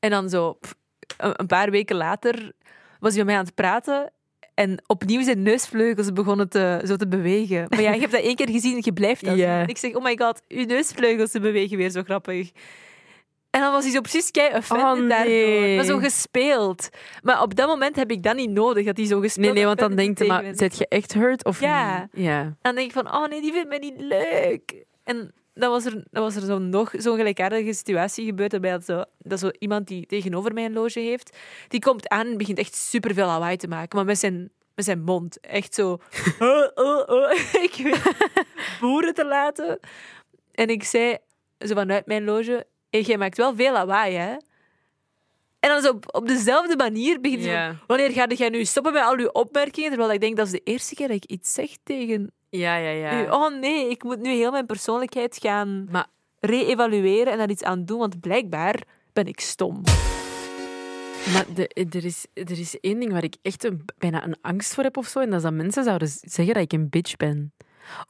En 0.00 0.10
dan 0.10 0.28
zo, 0.28 0.52
pff, 0.52 0.74
een 1.16 1.46
paar 1.46 1.70
weken 1.70 1.96
later, 1.96 2.52
was 3.00 3.14
hij 3.14 3.24
met 3.24 3.26
mij 3.26 3.36
aan 3.36 3.44
het 3.44 3.54
praten. 3.54 4.12
En 4.54 4.82
opnieuw 4.86 5.22
zijn 5.22 5.42
neusvleugels 5.42 6.12
begonnen 6.12 6.48
te, 6.48 6.82
zo 6.86 6.96
te 6.96 7.08
bewegen. 7.08 7.66
Maar 7.68 7.82
ja, 7.82 7.92
je 7.92 8.00
hebt 8.00 8.12
dat 8.12 8.22
één 8.22 8.34
keer 8.34 8.48
gezien 8.48 8.76
en 8.76 8.82
je 8.84 8.92
blijft 8.92 9.24
dat. 9.24 9.36
Ik 9.68 9.78
zeg, 9.78 9.94
oh 9.94 10.02
my 10.02 10.16
god, 10.16 10.42
uw 10.48 10.64
neusvleugels 10.64 11.32
bewegen 11.32 11.76
weer 11.76 11.90
zo 11.90 12.02
grappig. 12.02 12.50
En 13.52 13.60
dan 13.60 13.72
was 13.72 13.82
hij 13.84 13.93
zo 13.93 14.00
precies 14.00 14.31
kei 14.31 14.56
offended 14.56 14.87
Oh, 14.87 15.25
nee. 15.26 15.76
Maar 15.76 15.84
zo 15.84 15.99
gespeeld. 15.99 16.88
Maar 17.22 17.43
op 17.43 17.54
dat 17.54 17.69
moment 17.69 17.96
heb 17.96 18.10
ik 18.10 18.22
dat 18.22 18.37
niet 18.37 18.50
nodig, 18.50 18.84
dat 18.84 18.96
hij 18.96 19.06
zo 19.06 19.20
gespeeld 19.20 19.44
Nee, 19.46 19.54
nee, 19.54 19.64
want 19.64 19.78
dan 19.78 19.94
denkt 19.96 20.19
je, 20.19 20.26
maar 20.26 20.44
zit 20.54 20.78
je 20.78 20.88
echt 20.88 21.12
hurt 21.12 21.44
of 21.44 21.60
Ja. 21.60 22.00
niet? 22.12 22.25
Ja. 22.25 22.40
En 22.40 22.56
dan 22.62 22.75
denk 22.75 22.87
ik 22.87 22.93
van, 22.93 23.14
oh 23.14 23.28
nee, 23.28 23.40
die 23.40 23.52
vindt 23.52 23.69
mij 23.69 23.78
niet 23.78 24.00
leuk. 24.00 24.84
En 25.04 25.32
dan 25.54 25.70
was 25.70 25.84
er, 25.84 26.04
dan 26.10 26.22
was 26.22 26.37
er 26.37 26.43
zo 26.43 26.58
nog 26.58 26.90
zo'n 26.96 27.16
gelijkaardige 27.16 27.72
situatie 27.72 28.25
gebeurd, 28.25 28.50
waarbij 28.52 28.70
dat 28.70 28.84
zo, 28.84 29.02
dat 29.19 29.38
zo 29.38 29.50
iemand 29.58 29.87
die 29.88 30.06
tegenover 30.06 30.52
mij 30.52 30.64
een 30.64 30.72
loge 30.72 31.00
heeft, 31.00 31.37
die 31.69 31.81
komt 31.81 32.08
aan 32.08 32.26
en 32.26 32.37
begint 32.37 32.58
echt 32.58 32.75
superveel 32.75 33.26
lawaai 33.26 33.56
te 33.56 33.69
maken, 33.69 33.96
maar 33.96 34.06
met 34.06 34.19
zijn, 34.19 34.50
met 34.75 34.84
zijn 34.84 35.02
mond. 35.02 35.40
Echt 35.40 35.75
zo... 35.75 35.90
"Oh, 36.38 36.66
oh, 36.75 37.08
oh." 37.08 37.32
ik 37.69 37.75
weet 37.82 38.02
boeren 38.81 39.14
te 39.14 39.26
laten. 39.26 39.78
En 40.52 40.69
ik 40.69 40.82
zei, 40.84 41.16
zo 41.58 41.75
vanuit 41.75 42.06
mijn 42.06 42.25
loge, 42.25 42.66
jij 43.00 43.18
maakt 43.18 43.36
wel 43.36 43.54
veel 43.54 43.72
lawaai, 43.72 44.16
hè? 44.16 44.36
En 45.60 45.68
dan 45.68 45.82
zo 45.82 45.90
op, 45.90 46.14
op 46.14 46.26
dezelfde 46.28 46.76
manier 46.76 47.20
begint. 47.20 47.78
Wanneer 47.86 48.10
ga 48.10 48.26
jij 48.26 48.48
nu 48.48 48.64
stoppen 48.64 48.92
met 48.92 49.02
al 49.02 49.18
uw 49.18 49.28
opmerkingen? 49.28 49.90
Terwijl 49.90 50.12
ik 50.12 50.20
denk, 50.20 50.36
dat 50.36 50.46
is 50.46 50.52
de 50.52 50.60
eerste 50.64 50.94
keer 50.94 51.08
dat 51.08 51.16
ik 51.16 51.30
iets 51.30 51.52
zeg 51.52 51.70
tegen 51.82 52.32
Ja, 52.48 52.76
ja, 52.76 52.90
ja. 52.90 53.24
u. 53.24 53.30
Oh 53.30 53.60
nee, 53.60 53.90
ik 53.90 54.02
moet 54.02 54.20
nu 54.20 54.30
heel 54.30 54.50
mijn 54.50 54.66
persoonlijkheid 54.66 55.38
gaan 55.40 55.88
Maar 55.90 56.06
re-evalueren 56.40 57.32
en 57.32 57.38
daar 57.38 57.50
iets 57.50 57.62
aan 57.62 57.84
doen, 57.84 57.98
want 57.98 58.20
blijkbaar 58.20 58.82
ben 59.12 59.26
ik 59.26 59.40
stom. 59.40 59.82
Maar 61.32 61.44
de, 61.54 61.68
er, 61.68 62.04
is, 62.04 62.26
er 62.34 62.58
is 62.58 62.80
één 62.80 63.00
ding 63.00 63.12
waar 63.12 63.24
ik 63.24 63.36
echt 63.42 63.64
een, 63.64 63.84
bijna 63.98 64.24
een 64.24 64.36
angst 64.40 64.74
voor 64.74 64.84
heb 64.84 64.96
of 64.96 65.06
zo. 65.06 65.20
En 65.20 65.26
dat 65.26 65.36
is 65.36 65.42
dat 65.42 65.52
mensen 65.52 65.84
zouden 65.84 66.08
zeggen 66.08 66.54
dat 66.54 66.62
ik 66.62 66.72
een 66.72 66.88
bitch 66.88 67.16
ben. 67.16 67.52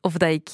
Of 0.01 0.13
dat 0.13 0.31
ik 0.31 0.49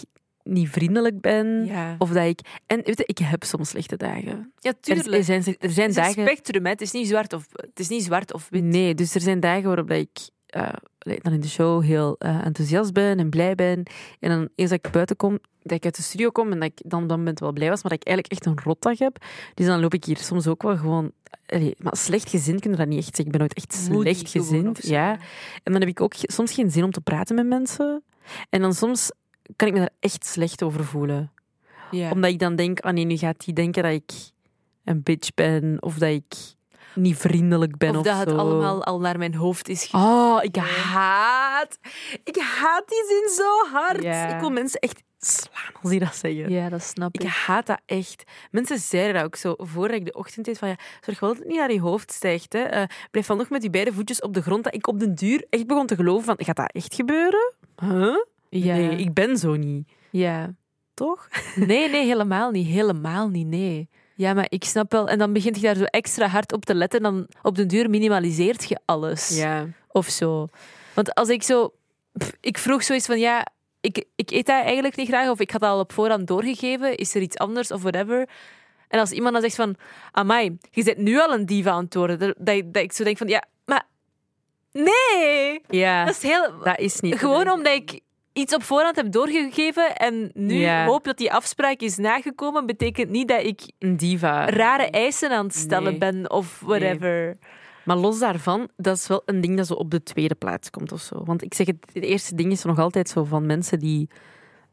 niet 0.48 0.68
vriendelijk 0.68 1.20
ben. 1.20 1.64
Ja, 1.64 1.94
Of 1.98 2.10
dat 2.10 2.24
ik... 2.24 2.40
En 2.66 2.80
weet 2.84 2.98
je, 2.98 3.04
ik 3.06 3.18
heb 3.18 3.44
soms 3.44 3.68
slechte 3.68 3.96
dagen. 3.96 4.52
ja 4.58 4.72
tuurlijk. 4.80 5.06
er 5.14 5.24
zijn, 5.24 5.38
er 5.38 5.42
zijn 5.42 5.56
het 5.58 5.70
is 5.70 5.76
een 5.76 5.92
dagen... 5.92 6.26
spectrum, 6.26 6.64
hè. 6.64 6.70
het 6.70 6.80
is 6.80 6.92
niet 6.92 7.08
zwart 7.08 7.32
of, 7.32 7.46
het 7.52 7.80
is 7.80 7.88
niet 7.88 8.02
zwart 8.02 8.32
of 8.32 8.48
wit. 8.50 8.62
Nee, 8.62 8.94
dus 8.94 9.14
er 9.14 9.20
zijn 9.20 9.40
dagen 9.40 9.66
waarop 9.66 9.88
dat 9.88 9.98
ik 9.98 10.28
eh, 10.46 10.68
dan 10.98 11.32
in 11.32 11.40
de 11.40 11.48
show 11.48 11.82
heel 11.82 12.16
eh, 12.18 12.46
enthousiast 12.46 12.92
ben 12.92 13.18
en 13.18 13.30
blij 13.30 13.54
ben. 13.54 13.82
En 14.20 14.30
dan 14.30 14.48
eens 14.54 14.70
dat 14.70 14.84
ik 14.84 14.92
buiten 14.92 15.16
kom, 15.16 15.38
dat 15.62 15.76
ik 15.76 15.84
uit 15.84 15.96
de 15.96 16.02
studio 16.02 16.30
kom 16.30 16.52
en 16.52 16.60
dat 16.60 16.70
ik 16.74 16.80
dan 16.84 17.02
op 17.02 17.08
dat 17.08 17.18
moment 17.18 17.40
wel 17.40 17.52
blij 17.52 17.68
was, 17.68 17.82
maar 17.82 17.90
dat 17.90 18.00
ik 18.00 18.06
eigenlijk 18.06 18.36
echt 18.36 18.46
een 18.46 18.64
rotdag 18.64 18.98
heb. 18.98 19.24
Dus 19.54 19.66
dan 19.66 19.80
loop 19.80 19.94
ik 19.94 20.04
hier 20.04 20.16
soms 20.16 20.46
ook 20.46 20.62
wel 20.62 20.76
gewoon... 20.76 21.12
allee, 21.46 21.74
maar 21.78 21.96
slecht 21.96 22.30
gezind 22.30 22.60
kun 22.60 22.70
je 22.70 22.76
dat 22.76 22.86
niet 22.86 22.98
echt 22.98 23.16
zeggen. 23.16 23.24
Ik 23.24 23.30
ben 23.30 23.40
nooit 23.40 23.54
echt 23.54 23.74
slecht 23.74 24.30
gezind. 24.30 24.86
Ja. 24.86 25.12
En 25.62 25.72
dan 25.72 25.80
heb 25.80 25.90
ik 25.90 26.00
ook 26.00 26.14
soms 26.16 26.52
geen 26.52 26.70
zin 26.70 26.84
om 26.84 26.90
te 26.90 27.00
praten 27.00 27.34
met 27.34 27.46
mensen. 27.46 28.02
En 28.50 28.60
dan 28.60 28.74
soms 28.74 29.10
kan 29.56 29.68
ik 29.68 29.74
me 29.74 29.78
daar 29.80 29.90
echt 30.00 30.26
slecht 30.26 30.62
over 30.62 30.84
voelen. 30.84 31.32
Omdat 31.90 32.30
ik 32.30 32.38
dan 32.38 32.56
denk, 32.56 32.80
ah 32.80 32.92
nee, 32.92 33.04
nu 33.04 33.16
gaat 33.16 33.44
hij 33.44 33.54
denken 33.54 33.82
dat 33.82 33.92
ik 33.92 34.12
een 34.84 35.02
bitch 35.02 35.34
ben. 35.34 35.76
Of 35.80 35.94
dat 35.94 36.08
ik 36.10 36.34
niet 36.94 37.16
vriendelijk 37.16 37.76
ben 37.76 37.90
of 37.90 37.96
of, 37.96 38.02
dat 38.02 38.18
het 38.18 38.32
allemaal 38.32 38.84
al 38.84 39.00
naar 39.00 39.18
mijn 39.18 39.34
hoofd 39.34 39.68
is 39.68 39.84
gegaan. 39.84 40.36
Oh, 40.36 40.42
ik 40.44 40.56
haat... 40.56 41.78
Ik 42.24 42.36
haat 42.36 42.88
die 42.88 43.04
zin 43.08 43.28
zo 43.44 43.76
hard. 43.76 44.32
Ik 44.34 44.40
wil 44.40 44.50
mensen 44.50 44.80
echt 44.80 45.02
slaan 45.18 45.72
als 45.82 45.90
die 45.90 46.00
dat 46.00 46.14
zeggen. 46.16 46.50
Ja, 46.50 46.68
dat 46.68 46.82
snap 46.82 47.14
Ik 47.14 47.22
ik. 47.22 47.28
haat 47.28 47.66
dat 47.66 47.80
echt. 47.86 48.22
Mensen 48.50 48.78
zeiden 48.78 49.14
dat 49.14 49.24
ook 49.24 49.36
zo 49.36 49.54
voordat 49.56 49.96
ik 49.96 50.04
de 50.04 50.12
ochtend 50.14 50.44
deed. 50.44 50.58
Van, 50.58 50.68
ja, 50.68 50.76
zorg 51.00 51.20
wel 51.20 51.28
dat 51.28 51.38
het 51.38 51.48
niet 51.48 51.58
naar 51.58 51.72
je 51.72 51.80
hoofd 51.80 52.12
stijgt. 52.12 52.52
Hè. 52.52 52.58
Eh, 52.62 52.82
blijf 53.10 53.26
wel 53.26 53.36
nog 53.36 53.50
met 53.50 53.62
je 53.62 53.70
beide 53.70 53.92
voetjes 53.92 54.20
op 54.20 54.34
de 54.34 54.42
grond. 54.42 54.64
Dat 54.64 54.74
ik 54.74 54.86
op 54.86 54.98
den 55.00 55.14
duur 55.14 55.46
echt 55.50 55.66
begon 55.66 55.86
te 55.86 55.94
geloven 55.94 56.24
van... 56.24 56.36
Gaat 56.38 56.56
dat 56.56 56.72
echt 56.72 56.94
gebeuren? 56.94 57.52
Huh? 57.80 58.16
Ja. 58.50 58.74
Nee, 58.74 58.96
ik 58.96 59.14
ben 59.14 59.36
zo 59.36 59.56
niet. 59.56 59.88
ja. 60.10 60.54
Toch? 60.94 61.28
Nee, 61.54 61.88
nee, 61.90 62.04
helemaal 62.06 62.50
niet. 62.50 62.66
Helemaal 62.66 63.28
niet, 63.28 63.46
nee. 63.46 63.88
Ja, 64.14 64.34
maar 64.34 64.46
ik 64.48 64.64
snap 64.64 64.92
wel. 64.92 65.08
En 65.08 65.18
dan 65.18 65.32
begint 65.32 65.56
je 65.56 65.62
daar 65.62 65.76
zo 65.76 65.84
extra 65.84 66.26
hard 66.26 66.52
op 66.52 66.64
te 66.64 66.74
letten. 66.74 67.02
Dan 67.02 67.26
op 67.42 67.54
den 67.56 67.68
duur 67.68 67.90
minimaliseert 67.90 68.68
je 68.68 68.78
alles. 68.84 69.36
Ja. 69.38 69.66
Of 69.88 70.06
zo. 70.08 70.46
Want 70.94 71.14
als 71.14 71.28
ik 71.28 71.42
zo... 71.42 71.72
pff, 72.12 72.32
Ik 72.40 72.58
vroeg 72.58 72.82
zoiets 72.82 73.06
van, 73.06 73.18
ja, 73.18 73.46
ik, 73.80 74.04
ik 74.16 74.30
eet 74.30 74.46
dat 74.46 74.64
eigenlijk 74.64 74.96
niet 74.96 75.08
graag. 75.08 75.28
Of 75.30 75.40
ik 75.40 75.50
had 75.50 75.60
dat 75.60 75.70
al 75.70 75.80
op 75.80 75.92
voorhand 75.92 76.26
doorgegeven. 76.26 76.96
Is 76.96 77.14
er 77.14 77.20
iets 77.22 77.36
anders 77.38 77.70
of 77.72 77.82
whatever? 77.82 78.28
En 78.88 79.00
als 79.00 79.10
iemand 79.12 79.32
dan 79.32 79.42
zegt 79.42 79.54
van... 79.56 79.74
Amai, 80.12 80.58
je 80.70 80.84
bent 80.84 80.98
nu 80.98 81.20
al 81.20 81.32
een 81.34 81.46
diva 81.46 81.70
aan 81.70 81.84
het 81.84 81.94
worden. 81.94 82.18
Dat, 82.18 82.34
dat, 82.38 82.62
dat 82.72 82.82
ik 82.82 82.92
zo 82.92 83.04
denk 83.04 83.18
van, 83.18 83.28
ja, 83.28 83.42
maar... 83.64 83.86
Nee! 84.72 85.60
Ja, 85.68 86.04
Dat 86.04 86.14
is 86.14 86.22
heel... 86.22 86.58
dat 86.62 86.78
is 86.78 87.00
niet... 87.00 87.18
Gewoon 87.18 87.50
omdat 87.50 87.72
ik 87.74 88.00
iets 88.38 88.54
op 88.54 88.62
voorhand 88.62 88.96
heb 88.96 89.12
doorgegeven 89.12 89.96
en 89.96 90.30
nu 90.34 90.54
Ja. 90.54 90.84
hoop 90.86 91.04
dat 91.04 91.16
die 91.16 91.32
afspraak 91.32 91.80
is 91.80 91.96
nagekomen, 91.96 92.66
betekent 92.66 93.10
niet 93.10 93.28
dat 93.28 93.44
ik 93.44 93.60
Een 93.78 93.96
diva. 93.96 94.44
rare 94.48 94.90
eisen 94.90 95.30
aan 95.30 95.44
het 95.46 95.54
stellen 95.54 95.90
Nee. 95.90 95.98
ben 95.98 96.30
of 96.30 96.60
whatever. 96.64 97.36
Maar 97.84 97.96
los 97.96 98.18
daarvan, 98.18 98.68
dat 98.76 98.96
is 98.96 99.06
wel 99.06 99.22
een 99.24 99.40
ding 99.40 99.56
dat 99.56 99.66
zo 99.66 99.74
op 99.74 99.90
de 99.90 100.02
tweede 100.02 100.34
plaats 100.34 100.70
komt 100.70 100.92
of 100.92 101.00
zo. 101.00 101.24
Want 101.24 101.42
ik 101.42 101.54
zeg 101.54 101.66
het, 101.66 101.76
het 101.92 102.02
eerste 102.04 102.34
ding 102.34 102.52
is 102.52 102.64
nog 102.64 102.78
altijd 102.78 103.08
zo 103.08 103.24
van 103.24 103.46
mensen 103.46 103.78
die... 103.78 104.08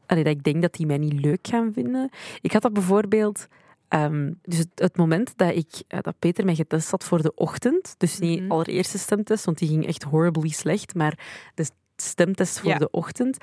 Allee, 0.06 0.24
dat 0.24 0.32
ik 0.32 0.42
denk 0.42 0.62
dat 0.62 0.72
die 0.74 0.86
mij 0.86 0.98
niet 0.98 1.20
leuk 1.24 1.46
gaan 1.46 1.72
vinden. 1.72 2.10
Ik 2.40 2.52
had 2.52 2.62
dat 2.62 2.72
bijvoorbeeld... 2.72 3.46
ehm, 3.88 4.32
dus 4.42 4.58
het, 4.58 4.68
het 4.74 4.96
moment 4.96 5.32
dat, 5.36 5.54
ik, 5.54 5.82
eh, 5.88 5.98
dat 6.02 6.14
Peter 6.18 6.44
mij 6.44 6.54
getest 6.54 6.90
had 6.90 7.04
voor 7.04 7.22
de 7.22 7.34
ochtend, 7.34 7.94
dus 7.98 8.18
niet 8.18 8.38
de 8.38 8.48
allereerste 8.48 8.98
stemtest, 8.98 9.44
want 9.44 9.58
die 9.58 9.68
ging 9.68 9.86
echt 9.86 10.02
horribly 10.02 10.48
slecht, 10.48 10.94
maar 10.94 11.18
de 11.54 11.66
stemtest 12.02 12.60
voor 12.60 12.70
Ja. 12.70 12.78
de 12.78 12.90
ochtend. 12.90 13.36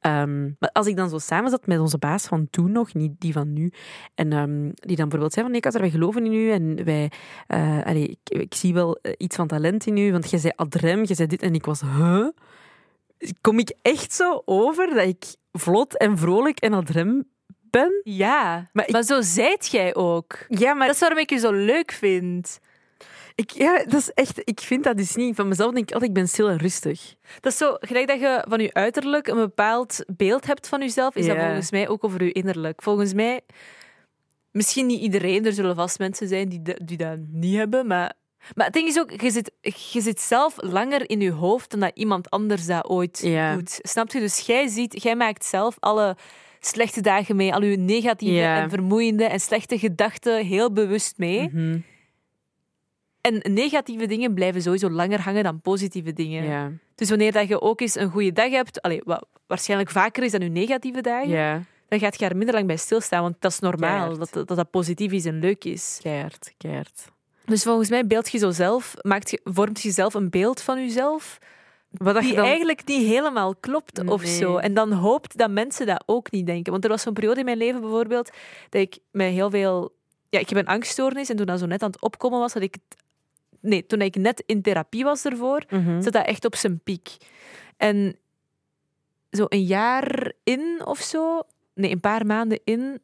Ehm, 0.00 0.42
maar 0.58 0.70
als 0.72 0.86
ik 0.86 0.96
dan 0.96 1.08
zo 1.08 1.18
samen 1.18 1.50
zat 1.50 1.66
met 1.66 1.78
onze 1.78 1.98
baas 1.98 2.26
van 2.26 2.46
toen 2.50 2.72
nog, 2.72 2.94
niet 2.94 3.12
die 3.18 3.32
van 3.32 3.52
nu, 3.52 3.72
en 4.14 4.32
ehm, 4.32 4.62
die 4.74 4.96
dan 4.96 5.08
bijvoorbeeld 5.08 5.32
zei 5.32 5.42
van 5.44 5.52
nee, 5.52 5.60
Kater, 5.60 5.80
wij 5.80 5.90
geloven 5.90 6.24
in 6.26 6.32
u 6.32 6.50
en 6.50 6.84
wij, 6.84 7.10
eh, 7.46 7.84
allee, 7.84 8.08
ik, 8.08 8.38
ik 8.40 8.54
zie 8.54 8.74
wel 8.74 8.96
eh, 9.02 9.12
iets 9.16 9.36
van 9.36 9.46
talent 9.46 9.86
in 9.86 9.96
u, 9.96 10.12
want 10.12 10.30
jij 10.30 10.38
zei 10.40 10.52
adrem, 10.56 11.04
jij 11.04 11.16
zei 11.16 11.28
dit 11.28 11.42
en 11.42 11.54
ik 11.54 11.64
was, 11.64 11.80
huh? 11.80 12.26
kom 13.40 13.58
ik 13.58 13.72
echt 13.82 14.12
zo 14.12 14.42
over 14.44 14.94
dat 14.94 15.06
ik 15.06 15.24
vlot 15.52 15.96
en 15.96 16.18
vrolijk 16.18 16.58
en 16.60 16.72
adrem 16.72 17.24
ben? 17.70 18.00
Ja, 18.04 18.42
maar, 18.54 18.68
Maar 18.72 18.86
ik- 18.86 18.92
maar 18.92 19.02
zo 19.02 19.20
zijt 19.20 19.66
jij 19.70 19.94
ook. 19.94 20.38
Ja, 20.48 20.74
maar 20.74 20.86
Dat 20.86 20.94
is 20.94 21.00
waarom 21.00 21.18
ik 21.18 21.30
je 21.30 21.38
zo 21.38 21.52
leuk 21.52 21.92
vind. 21.92 22.58
Ik, 23.38 23.50
ja, 23.50 23.84
dat 23.84 24.00
is 24.00 24.10
echt, 24.14 24.40
ik 24.44 24.60
vind 24.60 24.84
dat 24.84 24.96
dus 24.96 25.14
niet. 25.14 25.34
Van 25.36 25.48
mezelf 25.48 25.72
denk 25.72 25.86
ik 25.88 25.92
altijd, 25.92 26.10
ik 26.10 26.16
ben 26.16 26.28
stil 26.28 26.48
en 26.48 26.56
rustig. 26.58 27.14
Dat 27.40 27.52
is 27.52 27.58
zo, 27.58 27.76
gelijk 27.80 28.06
dat 28.08 28.20
je 28.20 28.44
van 28.48 28.60
je 28.60 28.74
uiterlijk 28.74 29.26
een 29.26 29.36
bepaald 29.36 30.04
beeld 30.16 30.46
hebt 30.46 30.68
van 30.68 30.80
jezelf, 30.80 31.16
is 31.16 31.26
dat 31.26 31.36
volgens 31.36 31.70
mij 31.70 31.88
ook 31.88 32.04
over 32.04 32.24
je 32.24 32.32
innerlijk. 32.32 32.82
Volgens 32.82 33.12
mij, 33.14 33.40
misschien 34.50 34.86
niet 34.86 35.00
iedereen, 35.00 35.46
er 35.46 35.52
zullen 35.52 35.74
vast 35.76 35.98
mensen 35.98 36.28
zijn 36.28 36.48
die, 36.48 36.62
de- 36.62 36.80
die 36.84 36.96
dat 36.96 37.18
niet 37.30 37.56
hebben, 37.56 37.86
maar, 37.86 38.12
maar 38.54 38.64
het 38.66 38.74
ding 38.74 38.88
is 38.88 38.98
ook, 38.98 39.20
je 39.20 39.30
zit, 39.30 39.52
je 39.92 40.00
zit 40.00 40.20
zelf 40.20 40.54
langer 40.56 41.10
in 41.10 41.20
je 41.20 41.30
hoofd 41.32 41.70
dan 41.70 41.80
dat 41.80 41.90
iemand 41.94 42.30
anders 42.30 42.66
dat 42.66 42.88
ooit 42.88 43.18
Ja. 43.22 43.54
doet. 43.54 43.78
Snap 43.82 44.12
je? 44.12 44.20
Dus 44.20 44.38
jij, 44.40 44.68
ziet, 44.68 45.02
jij 45.02 45.16
maakt 45.16 45.44
zelf 45.44 45.76
alle 45.78 46.16
slechte 46.60 47.00
dagen 47.00 47.36
mee, 47.36 47.54
al 47.54 47.62
je 47.62 47.76
negatieve 47.76 48.34
Ja. 48.34 48.60
en 48.62 48.70
vermoeiende 48.70 49.24
en 49.24 49.40
slechte 49.40 49.78
gedachten 49.78 50.46
heel 50.46 50.72
bewust 50.72 51.18
mee. 51.18 51.48
Mhm. 51.52 51.78
En 53.34 53.54
negatieve 53.54 54.06
dingen 54.06 54.34
blijven 54.34 54.62
sowieso 54.62 54.90
langer 54.90 55.20
hangen 55.20 55.44
dan 55.44 55.60
positieve 55.60 56.12
dingen. 56.12 56.44
Ja. 56.44 56.70
Dus 56.94 57.08
wanneer 57.08 57.32
dat 57.32 57.48
je 57.48 57.60
ook 57.60 57.80
eens 57.80 57.94
een 57.94 58.10
goede 58.10 58.32
dag 58.32 58.50
hebt, 58.50 58.82
allee, 58.82 59.00
wat 59.04 59.26
waarschijnlijk 59.46 59.90
vaker 59.90 60.22
is 60.22 60.32
dan 60.32 60.40
je 60.40 60.48
negatieve 60.48 61.00
dagen, 61.00 61.28
Ja. 61.28 61.62
dan 61.88 61.98
gaat 61.98 62.18
je 62.18 62.26
er 62.26 62.36
minder 62.36 62.54
lang 62.54 62.66
bij 62.66 62.76
stilstaan. 62.76 63.22
Want 63.22 63.36
dat 63.38 63.50
is 63.52 63.58
normaal, 63.58 64.18
dat, 64.18 64.32
dat 64.32 64.48
dat 64.48 64.70
positief 64.70 65.12
is 65.12 65.24
en 65.24 65.38
leuk 65.38 65.64
is. 65.64 65.98
Keihard, 66.02 66.54
keihard. 66.56 67.10
Dus 67.44 67.62
volgens 67.62 67.88
mij 67.88 68.06
beeld 68.06 68.30
je 68.30 68.38
zo 68.38 68.50
zelf, 68.50 68.94
maakt 69.02 69.30
je, 69.30 69.40
vormt 69.44 69.80
je 69.82 69.90
zelf 69.90 70.14
een 70.14 70.30
beeld 70.30 70.60
van 70.60 70.78
jezelf 70.78 71.38
Wat 71.90 72.14
dat 72.14 72.22
die 72.22 72.30
je 72.30 72.36
dan... 72.36 72.46
eigenlijk 72.46 72.86
niet 72.86 73.06
helemaal 73.06 73.54
klopt 73.56 74.04
of 74.08 74.22
Nee. 74.22 74.36
zo. 74.36 74.56
En 74.56 74.74
dan 74.74 74.92
hoopt 74.92 75.36
dat 75.38 75.50
mensen 75.50 75.86
dat 75.86 76.02
ook 76.06 76.30
niet 76.30 76.46
denken. 76.46 76.72
Want 76.72 76.84
er 76.84 76.90
was 76.90 77.02
zo'n 77.02 77.12
periode 77.12 77.38
in 77.38 77.44
mijn 77.44 77.56
leven 77.58 77.80
bijvoorbeeld 77.80 78.30
dat 78.68 78.80
ik 78.80 78.98
met 79.10 79.30
heel 79.32 79.50
veel... 79.50 79.96
Ja, 80.30 80.38
ik 80.38 80.48
heb 80.48 80.58
een 80.58 80.66
angststoornis 80.66 81.28
en 81.30 81.36
toen 81.36 81.46
dat 81.46 81.58
zo 81.58 81.66
net 81.66 81.82
aan 81.82 81.90
het 81.90 82.00
opkomen 82.00 82.38
was, 82.38 82.52
had 82.52 82.62
ik... 82.62 82.74
het- 82.74 83.06
Nee, 83.60 83.86
toen 83.86 84.00
ik 84.00 84.16
net 84.16 84.42
in 84.46 84.62
therapie 84.62 85.04
was 85.04 85.24
ervoor, 85.24 85.64
Mhm. 85.70 86.02
zat 86.02 86.12
dat 86.12 86.26
echt 86.26 86.44
op 86.44 86.54
zijn 86.56 86.80
piek. 86.80 87.16
En 87.76 88.16
zo 89.30 89.46
een 89.48 89.64
jaar 89.64 90.32
in 90.44 90.80
of 90.84 90.98
zo, 90.98 91.42
nee, 91.74 91.90
een 91.90 92.00
paar 92.00 92.26
maanden 92.26 92.60
in, 92.64 93.00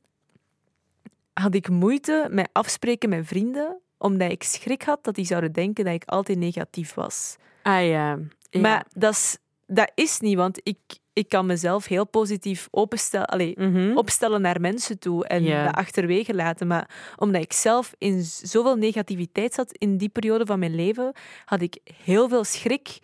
had 1.32 1.54
ik 1.54 1.68
moeite 1.68 2.26
met 2.30 2.48
afspreken 2.52 3.08
met 3.08 3.26
vrienden, 3.26 3.78
omdat 3.98 4.30
ik 4.30 4.42
schrik 4.42 4.82
had 4.82 5.04
dat 5.04 5.14
die 5.14 5.24
zouden 5.24 5.52
denken 5.52 5.84
dat 5.84 5.94
ik 5.94 6.04
altijd 6.04 6.38
negatief 6.38 6.94
was. 6.94 7.36
Ah 7.62 7.86
ja. 7.86 8.18
Ja. 8.50 8.60
Maar 8.60 8.86
dat 8.92 9.12
is, 9.12 9.38
dat 9.66 9.90
is 9.94 10.20
niet, 10.20 10.36
want 10.36 10.60
ik, 10.62 10.78
ik 11.14 11.28
kan 11.28 11.46
mezelf 11.46 11.86
heel 11.86 12.06
positief 12.06 12.68
openstellen, 12.70 13.26
allee, 13.26 13.54
Mhm. 13.58 13.96
opstellen 13.96 14.40
naar 14.40 14.60
mensen 14.60 14.98
toe 14.98 15.26
en 15.26 15.44
dat 15.64 15.74
achterwege 15.74 16.34
laten. 16.34 16.66
Maar 16.66 16.90
omdat 17.16 17.42
ik 17.42 17.52
zelf 17.52 17.94
in 17.98 18.22
zoveel 18.22 18.76
negativiteit 18.76 19.54
zat 19.54 19.72
in 19.72 19.96
die 19.96 20.08
periode 20.08 20.46
van 20.46 20.58
mijn 20.58 20.74
leven, 20.74 21.12
had 21.44 21.60
ik 21.60 21.78
heel 22.04 22.28
veel 22.28 22.44
schrik 22.44 22.98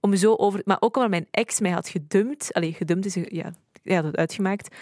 om 0.00 0.16
zo 0.16 0.34
over... 0.34 0.60
Maar 0.64 0.76
ook 0.80 0.94
omdat 0.96 1.10
mijn 1.10 1.26
ex 1.30 1.60
mij 1.60 1.70
had 1.70 1.88
gedumpt. 1.88 2.52
Allee, 2.52 2.72
gedumpt 2.72 3.06
is... 3.06 3.14
Ja, 3.14 3.52
hij 3.82 3.94
had 3.94 4.04
het 4.04 4.16
uitgemaakt. 4.16 4.74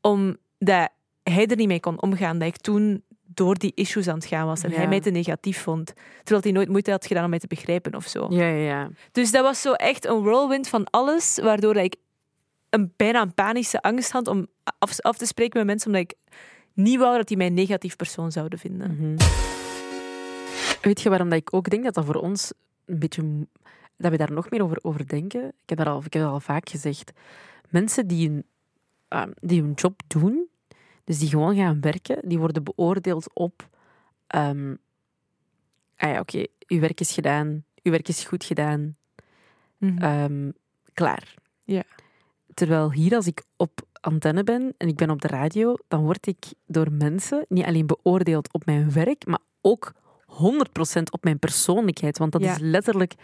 Omdat 0.00 0.90
hij 1.22 1.46
er 1.46 1.56
niet 1.56 1.68
mee 1.68 1.80
kon 1.80 2.02
omgaan. 2.02 2.38
Dat 2.38 2.48
ik 2.48 2.56
toen 2.56 3.02
door 3.26 3.54
die 3.58 3.72
issues 3.74 4.08
aan 4.08 4.14
het 4.14 4.24
gaan 4.26 4.46
was 4.46 4.62
en 4.62 4.70
Ja. 4.70 4.76
hij 4.76 4.88
mij 4.88 5.00
te 5.00 5.10
negatief 5.10 5.58
vond. 5.62 5.92
Terwijl 6.22 6.42
hij 6.42 6.52
nooit 6.52 6.68
moeite 6.68 6.90
had 6.90 7.06
gedaan 7.06 7.24
om 7.24 7.30
mij 7.30 7.38
te 7.38 7.46
begrijpen 7.46 7.94
of 7.94 8.06
zo. 8.06 8.26
Ja, 8.30 8.46
ja, 8.46 8.64
ja. 8.66 8.90
Dus 9.12 9.30
dat 9.30 9.42
was 9.42 9.60
zo 9.60 9.72
echt 9.72 10.04
een 10.06 10.22
whirlwind 10.22 10.68
van 10.68 10.86
alles, 10.90 11.38
waardoor 11.42 11.76
ik 11.76 11.94
een 12.74 12.92
bijna 12.96 13.22
een 13.22 13.34
panische 13.34 13.82
angst 13.82 14.10
had 14.10 14.28
om 14.28 14.46
af, 14.78 15.00
af 15.00 15.16
te 15.16 15.26
spreken 15.26 15.58
met 15.58 15.66
mensen, 15.66 15.86
omdat 15.86 16.02
ik 16.02 16.14
niet 16.72 16.98
wou 16.98 17.16
dat 17.16 17.28
die 17.28 17.36
mij 17.36 17.46
een 17.46 17.54
negatief 17.54 17.96
persoon 17.96 18.32
zouden 18.32 18.58
vinden. 18.58 18.90
Mhm. 18.96 19.16
Weet 20.82 21.00
je 21.00 21.08
waarom 21.08 21.28
dat 21.28 21.38
ik 21.38 21.54
ook 21.54 21.70
denk 21.70 21.84
dat 21.84 21.94
dat 21.94 22.04
voor 22.04 22.14
ons 22.14 22.52
een 22.84 22.98
beetje... 22.98 23.46
Dat 23.96 24.10
we 24.10 24.16
daar 24.16 24.32
nog 24.32 24.50
meer 24.50 24.62
over, 24.62 24.78
over 24.82 25.08
denken? 25.08 25.44
Ik 25.48 25.68
heb, 25.68 25.78
dat 25.78 25.86
al, 25.86 26.02
ik 26.04 26.12
heb 26.12 26.22
dat 26.22 26.30
al 26.32 26.40
vaak 26.40 26.68
gezegd. 26.68 27.12
Mensen 27.70 28.06
die 28.06 28.28
hun, 28.28 28.44
ehm, 29.08 29.30
die 29.40 29.60
hun 29.60 29.72
job 29.72 30.00
doen, 30.06 30.48
dus 31.04 31.18
die 31.18 31.28
gewoon 31.28 31.56
gaan 31.56 31.80
werken, 31.80 32.28
die 32.28 32.38
worden 32.38 32.64
beoordeeld 32.64 33.30
op... 33.34 33.68
ehm, 34.26 34.74
ah 35.96 36.10
ja, 36.10 36.20
oké, 36.20 36.46
uw 36.66 36.80
werk 36.80 37.00
is 37.00 37.12
gedaan, 37.12 37.64
uw 37.82 37.90
werk 37.92 38.08
is 38.08 38.24
goed 38.24 38.44
gedaan, 38.44 38.94
Mhm. 39.78 40.02
ehm, 40.02 40.50
klaar. 40.92 41.34
Ja. 41.64 41.82
Terwijl 42.54 42.92
hier, 42.92 43.14
als 43.14 43.26
ik 43.26 43.42
op 43.56 43.80
antenne 44.00 44.44
ben 44.44 44.74
en 44.76 44.88
ik 44.88 44.96
ben 44.96 45.10
op 45.10 45.20
de 45.20 45.28
radio, 45.28 45.74
dan 45.88 46.02
word 46.04 46.26
ik 46.26 46.44
door 46.66 46.92
mensen 46.92 47.44
niet 47.48 47.64
alleen 47.64 47.86
beoordeeld 47.86 48.52
op 48.52 48.64
mijn 48.66 48.92
werk, 48.92 49.26
maar 49.26 49.38
ook 49.60 49.92
100% 50.26 51.10
op 51.10 51.24
mijn 51.24 51.38
persoonlijkheid. 51.38 52.18
Want 52.18 52.32
dat 52.32 52.42
Ja. 52.42 52.52
is 52.52 52.58
letterlijk 52.58 53.14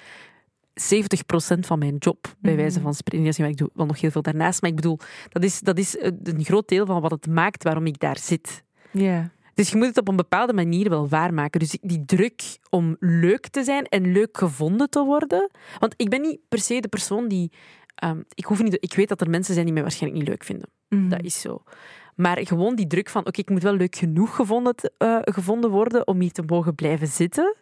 70% 0.75 1.66
van 1.66 1.78
mijn 1.78 1.96
job, 1.96 2.34
bij 2.38 2.52
Mhm. 2.52 2.60
wijze 2.60 2.80
van 2.80 2.94
spreken. 2.94 3.32
Ja, 3.32 3.46
Ik 3.46 3.56
doe 3.56 3.70
wel 3.75 3.87
nog 3.87 4.00
heel 4.00 4.10
veel 4.10 4.22
daarnaast, 4.22 4.60
maar 4.60 4.70
ik 4.70 4.76
bedoel, 4.76 4.99
dat 5.28 5.44
is, 5.44 5.60
dat 5.60 5.78
is 5.78 5.96
eh, 5.96 6.10
een 6.22 6.44
groot 6.44 6.68
deel 6.68 6.87
van 6.87 7.00
wat 7.00 7.10
het 7.10 7.26
maakt 7.26 7.62
waarom 7.62 7.87
ik 7.87 7.99
daar 7.99 8.18
zit. 8.18 8.64
Ja. 8.92 9.30
Dus 9.54 9.70
je 9.70 9.76
moet 9.76 9.87
het 9.87 9.99
op 9.99 10.08
een 10.08 10.16
bepaalde 10.16 10.52
manier 10.52 10.88
wel 10.88 11.08
waarmaken. 11.08 11.60
Dus 11.60 11.78
die 11.80 12.04
druk 12.04 12.58
om 12.70 12.96
leuk 12.99 13.49
te 13.49 13.64
zijn 13.64 13.84
en 13.84 14.12
leuk 14.12 14.38
gevonden 14.38 14.90
te 14.90 15.04
worden. 15.04 15.50
Want 15.78 15.94
ik 15.96 16.08
ben 16.08 16.20
niet 16.20 16.38
per 16.49 16.58
se 16.58 16.80
de 16.80 16.88
persoon 16.88 17.28
die. 17.28 17.52
Ehm, 17.94 18.23
ik, 18.35 18.44
hoef 18.44 18.62
niet, 18.62 18.76
ik 18.80 18.94
weet 18.94 19.09
dat 19.09 19.20
er 19.20 19.30
mensen 19.30 19.52
zijn 19.54 19.64
die 19.64 19.75
mij 19.75 19.82
waarschijnlijk 19.82 20.23
niet 20.23 20.30
leuk 20.30 20.44
vinden. 20.44 20.68
Mhm. 20.88 21.09
Dat 21.09 21.23
is 21.23 21.40
zo. 21.40 21.62
Maar 22.14 22.47
gewoon 22.47 22.75
die 22.75 22.87
druk 22.87 23.09
van: 23.09 23.26
oké, 23.26 23.40
ik 23.40 23.50
moet 23.50 23.62
wel 23.62 23.75
leuk 23.75 23.97
genoeg 23.97 24.35
gevonden, 24.37 24.75
eh, 24.99 25.18
gevonden 25.20 25.70
worden 25.70 26.06
om 26.06 26.20
hier 26.20 26.32
te 26.32 26.42
mogen 26.42 26.75
blijven 26.75 27.06
zitten. 27.06 27.56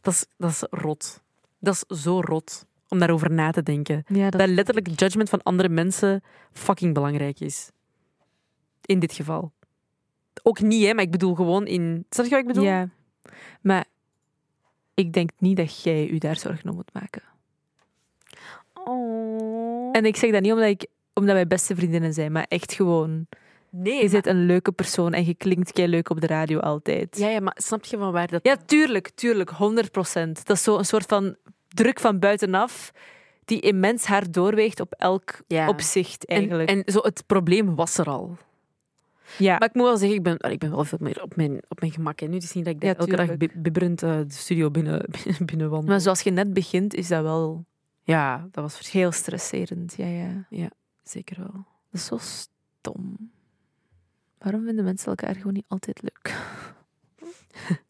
Dat 0.00 0.12
is, 0.12 0.26
dat 0.36 0.50
is 0.50 0.64
rot. 0.70 1.22
Dat 1.58 1.74
is 1.74 2.02
zo 2.02 2.20
rot 2.20 2.66
om 2.88 2.98
daarover 2.98 3.30
na 3.30 3.50
te 3.50 3.62
denken. 3.62 4.04
Ja, 4.06 4.30
dat... 4.30 4.40
Dat 4.40 4.48
letterlijk 4.48 4.86
het 4.86 5.00
judgment 5.00 5.28
van 5.28 5.42
andere 5.42 5.68
mensen 5.68 6.22
fucking 6.52 6.94
belangrijk 6.94 7.40
is. 7.40 7.70
In 8.84 8.98
dit 8.98 9.12
geval. 9.12 9.52
Ook 10.42 10.60
niet, 10.60 10.86
hè, 10.86 10.94
maar 10.94 11.04
ik 11.04 11.10
bedoel 11.10 11.34
gewoon 11.34 11.66
in. 11.66 12.06
Snap 12.10 12.24
je 12.24 12.30
wat 12.30 12.40
ik 12.40 12.46
bedoel? 12.46 12.64
ja. 12.64 12.88
Maar 13.60 13.84
ik 14.94 15.12
denk 15.12 15.30
niet 15.38 15.56
dat 15.56 15.82
jij 15.82 16.12
je 16.12 16.18
daar 16.18 16.36
zorgen 16.36 16.68
om 16.68 16.74
moet 16.74 16.92
maken. 16.92 17.22
Oh. 18.74 19.53
En 19.94 20.04
ik 20.04 20.16
zeg 20.16 20.30
dat 20.32 20.42
niet 20.42 20.52
omdat, 20.52 20.68
ik, 20.68 20.86
omdat 21.12 21.34
wij 21.34 21.46
beste 21.46 21.74
vriendinnen 21.74 22.12
zijn, 22.12 22.32
maar 22.32 22.46
echt 22.48 22.72
gewoon... 22.72 23.26
nee, 23.70 24.02
Je 24.02 24.08
bent 24.10 24.26
een 24.26 24.46
leuke 24.46 24.72
persoon 24.72 25.12
en 25.12 25.24
je 25.26 25.34
klinkt 25.34 25.72
kei 25.72 25.88
leuk 25.88 26.10
op 26.10 26.20
de 26.20 26.26
radio 26.26 26.58
altijd. 26.58 27.16
Ja, 27.18 27.28
ja, 27.28 27.40
maar 27.40 27.56
snap 27.56 27.84
je 27.84 27.96
van 27.98 28.12
waar 28.12 28.26
dat... 28.28 28.40
Ja, 28.42 28.56
tuurlijk, 28.66 29.10
tuurlijk, 29.14 29.50
100 29.50 29.90
procent. 29.90 30.46
Dat 30.46 30.56
is 30.56 30.62
zo 30.62 30.78
een 30.78 30.84
soort 30.84 31.06
van 31.06 31.36
druk 31.68 32.00
van 32.00 32.18
buitenaf 32.18 32.92
die 33.44 33.60
immens 33.60 34.04
hard 34.04 34.32
doorweegt 34.34 34.80
op 34.80 34.92
elk 34.98 35.40
Ja. 35.46 35.68
opzicht 35.68 36.24
en, 36.24 36.36
eigenlijk. 36.36 36.70
en 36.70 36.82
zo, 36.92 36.98
het 37.02 37.22
probleem 37.26 37.74
was 37.74 37.98
er 37.98 38.06
al. 38.06 38.36
ja. 39.38 39.58
Maar 39.58 39.68
ik 39.68 39.74
moet 39.74 39.84
wel 39.84 39.96
zeggen, 39.96 40.16
ik 40.16 40.22
ben, 40.22 40.38
ik 40.52 40.58
ben 40.58 40.70
wel 40.70 40.84
veel 40.84 40.98
meer 41.00 41.22
op 41.22 41.36
mijn, 41.36 41.62
op 41.68 41.80
mijn 41.80 41.92
gemak. 41.92 42.20
En 42.20 42.28
nu 42.28 42.34
het 42.34 42.44
is 42.44 42.52
niet 42.52 42.64
dat 42.64 42.74
ik 42.74 42.82
Ja, 42.82 42.94
elke 42.94 43.16
dag 43.16 43.36
bibberend 43.36 44.02
eh, 44.02 44.16
de 44.16 44.24
studio 44.28 44.70
binnen, 44.70 45.04
binnen 45.46 45.70
wandel. 45.70 45.88
maar 45.90 46.00
zoals 46.00 46.20
je 46.20 46.30
net 46.30 46.52
begint, 46.52 46.94
is 46.94 47.08
dat 47.08 47.22
wel 47.22 47.64
Ja, 48.04 48.48
dat 48.50 48.62
was 48.64 48.90
heel 48.90 49.12
stresserend. 49.12 49.94
Ja, 49.96 50.46
ja. 50.50 50.70
Zeker 51.02 51.38
wel. 51.38 51.52
Dat 51.90 52.00
is 52.00 52.04
zo 52.04 52.18
stom. 52.18 53.30
Waarom 54.38 54.64
vinden 54.64 54.84
mensen 54.84 55.08
elkaar 55.08 55.34
gewoon 55.34 55.52
niet 55.52 55.64
altijd 55.68 56.02
leuk? 56.02 56.34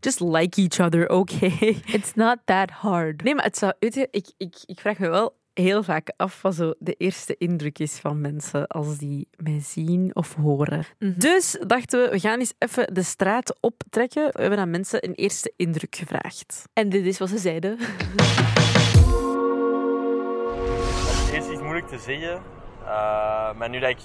Just 0.00 0.20
like 0.20 0.60
each 0.60 0.80
other, 0.80 1.08
oké. 1.08 1.46
It's 1.96 2.14
not 2.14 2.38
that 2.44 2.70
hard. 2.70 3.22
Nee, 3.22 3.34
maar 3.34 3.44
het 3.44 3.58
zou, 3.58 3.72
weet 3.78 3.94
je, 3.94 4.08
ik, 4.10 4.32
ik, 4.36 4.56
ik 4.66 4.80
vraag 4.80 4.98
me 4.98 5.08
wel 5.08 5.36
heel 5.52 5.82
vaak 5.82 6.12
af 6.16 6.42
wat 6.42 6.54
zo 6.54 6.74
de 6.78 6.92
eerste 6.92 7.36
indruk 7.38 7.78
is 7.78 7.98
van 7.98 8.20
mensen 8.20 8.66
als 8.66 8.98
die 8.98 9.28
mij 9.36 9.60
zien 9.60 10.14
of 10.14 10.34
horen. 10.34 10.84
Mhm. 10.98 11.18
Dus 11.18 11.58
dachten 11.66 12.02
we, 12.02 12.10
we 12.10 12.20
gaan 12.20 12.38
eens 12.38 12.54
even 12.58 12.94
de 12.94 13.02
straat 13.02 13.56
optrekken. 13.60 14.24
We 14.32 14.40
hebben 14.40 14.58
aan 14.58 14.70
mensen 14.70 15.04
een 15.04 15.14
eerste 15.14 15.52
indruk 15.56 15.96
gevraagd. 15.96 16.64
En 16.72 16.88
dit 16.88 17.06
is 17.06 17.18
wat 17.18 17.28
ze 17.28 17.38
zeiden. 17.38 17.78
Het 21.36 21.44
is 21.44 21.50
iets 21.50 21.60
moeilijk 21.62 21.88
te 21.88 21.98
zeggen. 21.98 22.42
eh, 22.84 23.52
maar 23.52 23.68
nu 23.68 23.78
dat 23.78 23.90
ik 23.90 23.98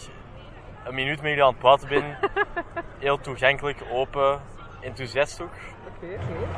een 0.84 0.96
minuut 0.96 1.22
met 1.22 1.30
jullie 1.30 1.44
aan 1.44 1.50
het 1.50 1.60
praten 1.60 1.88
ben, 1.88 2.18
heel 3.06 3.20
toegankelijk, 3.20 3.84
open, 3.92 4.42
enthousiast 4.82 5.42
ook. 5.42 5.54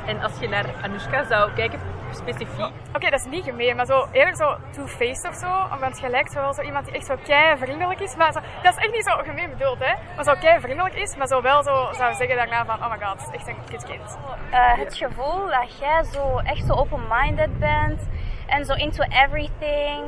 En 0.06 0.20
als 0.22 0.38
je 0.40 0.48
naar 0.48 0.64
Anoushka 0.82 1.24
zou 1.24 1.52
kijken, 1.52 1.80
specifiek, 2.10 2.70
Oké, 2.94 3.10
dat 3.10 3.20
is 3.20 3.24
niet 3.26 3.44
gemeen, 3.44 3.76
maar 3.76 3.86
zo 3.86 4.06
eerder 4.12 4.36
zo 4.36 4.56
two-faced 4.70 5.28
of 5.28 5.34
zo. 5.34 5.78
Want 5.80 5.98
je 6.00 6.08
lijkt 6.08 6.34
wel 6.34 6.54
zo 6.54 6.62
iemand 6.62 6.84
die 6.84 6.94
echt 6.94 7.06
zo 7.06 7.16
kei 7.24 7.58
vriendelijk 7.58 8.00
is. 8.00 8.16
Maar 8.16 8.32
zo, 8.32 8.40
dat 8.62 8.72
is 8.76 8.84
echt 8.84 8.92
niet 8.92 9.04
zo 9.04 9.16
gemeen 9.16 9.50
bedoeld, 9.50 9.78
hè. 9.78 9.94
Maar 10.14 10.24
zo 10.24 10.34
kei 10.40 10.60
vriendelijk 10.60 10.94
is, 10.94 11.16
maar 11.16 11.26
zo 11.26 11.42
wel 11.42 11.62
zo 11.62 11.88
zou 11.92 12.14
zeggen 12.14 12.36
daarna 12.36 12.64
van, 12.64 12.74
oh 12.74 12.90
my 12.90 13.06
god, 13.06 13.20
het 13.20 13.28
is 13.28 13.34
echt 13.34 13.48
een 13.48 13.64
kutkind. 13.70 14.18
Eh, 14.50 14.78
het 14.78 14.94
gevoel 14.94 15.46
dat 15.48 15.78
jij 15.78 16.02
zo 16.02 16.38
echt 16.38 16.66
zo 16.66 16.72
open-minded 16.72 17.58
bent 17.58 18.08
en 18.46 18.64
zo 18.64 18.72
into 18.72 19.02
everything. 19.02 20.04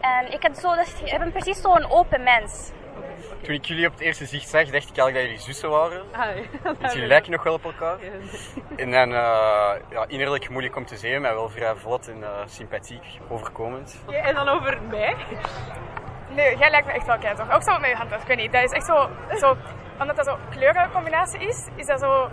En 0.00 0.32
ik 0.32 0.42
heb 0.42 0.54
zo, 0.54 0.74
dus, 0.74 1.02
ik 1.04 1.18
ben 1.18 1.32
precies 1.32 1.60
zo'n 1.60 1.90
open 1.90 2.22
mens. 2.22 2.72
Toen 3.42 3.54
ik 3.54 3.64
jullie 3.64 3.86
op 3.86 3.92
het 3.92 4.00
eerste 4.00 4.26
zicht 4.26 4.48
zag, 4.48 4.62
dacht 4.62 4.88
ik 4.88 4.98
eigenlijk 4.98 5.14
dat 5.14 5.22
jullie 5.22 5.40
zussen 5.40 5.70
waren. 5.70 6.02
Ah, 6.12 6.28
Want 6.80 6.92
jullie 6.92 7.08
lijken 7.08 7.30
nog 7.30 7.42
wel 7.42 7.54
op 7.54 7.64
elkaar. 7.64 7.98
En 8.76 8.90
dan 8.90 9.08
uh, 9.10 9.72
ja, 9.90 10.04
innerlijk 10.06 10.48
moeilijk 10.48 10.76
om 10.76 10.86
te 10.86 10.96
zien, 10.96 11.20
maar 11.20 11.34
wel 11.34 11.48
vrij 11.48 11.74
vlot 11.74 12.08
en 12.08 12.18
uh, 12.18 12.28
sympathiek 12.46 13.18
overkomend. 13.28 14.02
Ja, 14.08 14.22
en 14.22 14.34
dan 14.34 14.48
over 14.48 14.78
mij? 14.90 15.16
Nee, 16.34 16.56
jij 16.56 16.70
lijkt 16.70 16.86
me 16.86 16.92
echt 16.92 17.06
wel 17.06 17.18
keihard. 17.18 17.52
Ook 17.52 17.62
zo 17.62 17.78
met 17.78 17.90
je 17.90 17.96
hand, 17.96 18.12
ik 18.12 18.26
weet 18.26 18.36
niet. 18.36 18.52
Dat 18.52 18.64
is 18.64 18.70
echt 18.70 18.86
zo, 18.86 19.10
zo 19.38 19.56
omdat 20.00 20.16
dat 20.16 20.26
zo 20.26 20.38
kleurencombinatie 20.50 21.40
is, 21.40 21.68
is 21.76 21.86
dat 21.86 22.00
zo... 22.00 22.30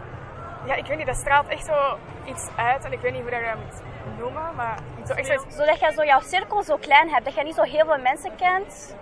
Ja, 0.66 0.76
ik 0.76 0.86
weet 0.86 0.98
niet, 0.98 1.08
dat 1.08 1.16
straalt 1.16 1.48
echt 1.48 1.66
zo 1.66 1.98
iets 2.26 2.50
uit. 2.56 2.86
En 2.86 2.92
ik 2.92 3.00
weet 3.00 3.12
niet 3.12 3.22
hoe 3.22 3.32
dat 3.32 3.40
je 3.40 3.46
dat 3.46 3.56
moet 3.56 3.87
noemen, 4.18 4.56
maar 4.56 4.80
zo. 5.08 5.14
Zodat 5.50 5.80
je 5.80 5.92
zo 5.96 6.06
jouw 6.06 6.22
cirkel 6.22 6.64
zo 6.64 6.78
klein 6.78 7.10
hebt, 7.10 7.26
dat 7.26 7.34
je 7.34 7.44
niet 7.44 7.56
zo 7.56 7.62
heel 7.62 7.86
veel 7.86 8.02
mensen 8.02 8.36
kent. 8.36 8.96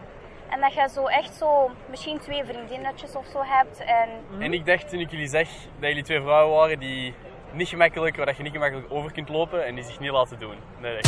En 0.50 0.62
dat 0.62 0.74
je 0.74 0.90
zo 0.94 1.06
echt 1.06 1.34
zo 1.36 1.72
misschien 1.90 2.20
twee 2.20 2.44
vriendinnetjes 2.44 3.16
of 3.16 3.26
zo 3.26 3.42
hebt. 3.44 3.80
En, 3.80 4.10
en 4.40 4.54
ik 4.54 4.66
dacht 4.66 4.90
toen 4.90 5.00
ik 5.00 5.12
jullie 5.12 5.28
zag 5.28 5.48
dat 5.80 5.90
jullie 5.90 6.04
twee 6.04 6.22
vrouwen 6.22 6.56
waren 6.58 6.80
die 6.80 7.14
niet 7.54 7.68
gemakkelijk, 7.68 8.16
waar 8.16 8.34
je 8.38 8.44
niet 8.44 8.52
gemakkelijk 8.52 8.92
over 8.92 9.12
kunt 9.12 9.30
lopen 9.30 9.66
en 9.66 9.76
die 9.76 9.84
zich 9.84 10.00
niet 10.00 10.12
laten 10.12 10.40
doen. 10.40 10.56
Nee, 10.82 11.00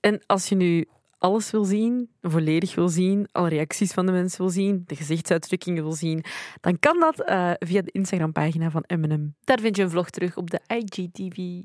En 0.00 0.22
als 0.26 0.48
je 0.48 0.54
nu 0.54 0.88
alles 1.18 1.50
wil 1.50 1.64
zien, 1.64 2.10
volledig 2.22 2.74
wil 2.74 2.88
zien, 2.88 3.28
alle 3.32 3.48
reacties 3.48 3.92
van 3.92 4.06
de 4.06 4.12
mensen 4.12 4.40
wil 4.40 4.50
zien, 4.50 4.82
de 4.86 4.96
gezichtsuitdrukkingen 4.96 5.82
wil 5.82 5.92
zien, 5.92 6.24
dan 6.60 6.78
kan 6.78 7.00
dat 7.00 7.28
uh, 7.28 7.50
via 7.58 7.82
de 7.82 7.90
Instagram-pagina 7.90 8.70
van 8.70 8.84
Eminem. 8.86 9.34
Daar 9.44 9.60
vind 9.60 9.76
je 9.76 9.82
een 9.82 9.90
vlog 9.90 10.10
terug 10.10 10.36
op 10.36 10.50
de 10.50 10.60
IGTV. 10.66 11.62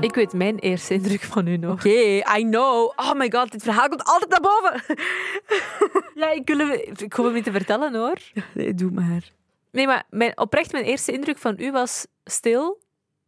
Ik 0.00 0.14
weet 0.14 0.32
mijn 0.32 0.58
eerste 0.58 0.94
indruk 0.94 1.22
van 1.22 1.46
u 1.46 1.56
nog. 1.56 1.72
Oké, 1.72 1.88
okay, 1.88 2.38
I 2.38 2.42
know. 2.42 2.92
Oh 2.96 3.12
my 3.14 3.30
god, 3.30 3.52
dit 3.52 3.62
verhaal 3.62 3.88
komt 3.88 4.04
altijd 4.04 4.30
naar 4.30 4.40
boven. 4.40 4.96
ja, 6.22 6.30
ik, 6.30 6.46
wil, 6.46 6.70
ik 7.04 7.12
hoef 7.12 7.24
het 7.24 7.34
niet 7.34 7.44
te 7.44 7.52
vertellen 7.52 7.94
hoor. 7.94 8.18
Nee, 8.54 8.74
doe 8.74 8.90
maar. 8.90 9.32
Nee, 9.70 9.86
maar 9.86 10.04
mijn, 10.10 10.38
oprecht, 10.38 10.72
mijn 10.72 10.84
eerste 10.84 11.12
indruk 11.12 11.38
van 11.38 11.54
u 11.58 11.72
was 11.72 12.06
stil. 12.24 12.80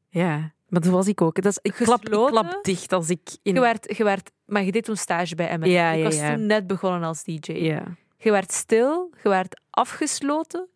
Ja, 0.09 0.53
maar 0.69 0.81
dat 0.81 0.93
was 0.93 1.07
ik 1.07 1.21
ook. 1.21 1.43
Dat 1.43 1.53
is, 1.53 1.59
ik, 1.63 1.73
klap, 1.73 2.09
ik 2.09 2.11
klap 2.11 2.59
dicht 2.63 2.93
als 2.93 3.11
ik... 3.11 3.21
In... 3.43 3.55
Je, 3.55 3.61
werd, 3.61 3.97
je 3.97 4.05
werd, 4.05 4.31
maar 4.45 4.65
je 4.65 4.73
deed 4.73 4.85
toen 4.85 4.97
stage 4.97 5.35
bij 5.35 5.49
Eminem. 5.49 5.71
Ja, 5.71 5.91
ik 5.91 5.99
ja, 5.99 6.05
was 6.05 6.17
ja. 6.17 6.35
toen 6.35 6.47
net 6.47 6.67
begonnen 6.67 7.03
als 7.03 7.25
DJ. 7.25 7.53
Ja. 7.53 7.83
Je 8.17 8.31
werd 8.31 8.53
stil, 8.53 9.11
je 9.23 9.29
werd 9.29 9.61
afgesloten. 9.71 10.69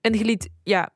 En 0.00 0.12
je 0.12 0.24
liet, 0.24 0.48
ja, 0.62 0.92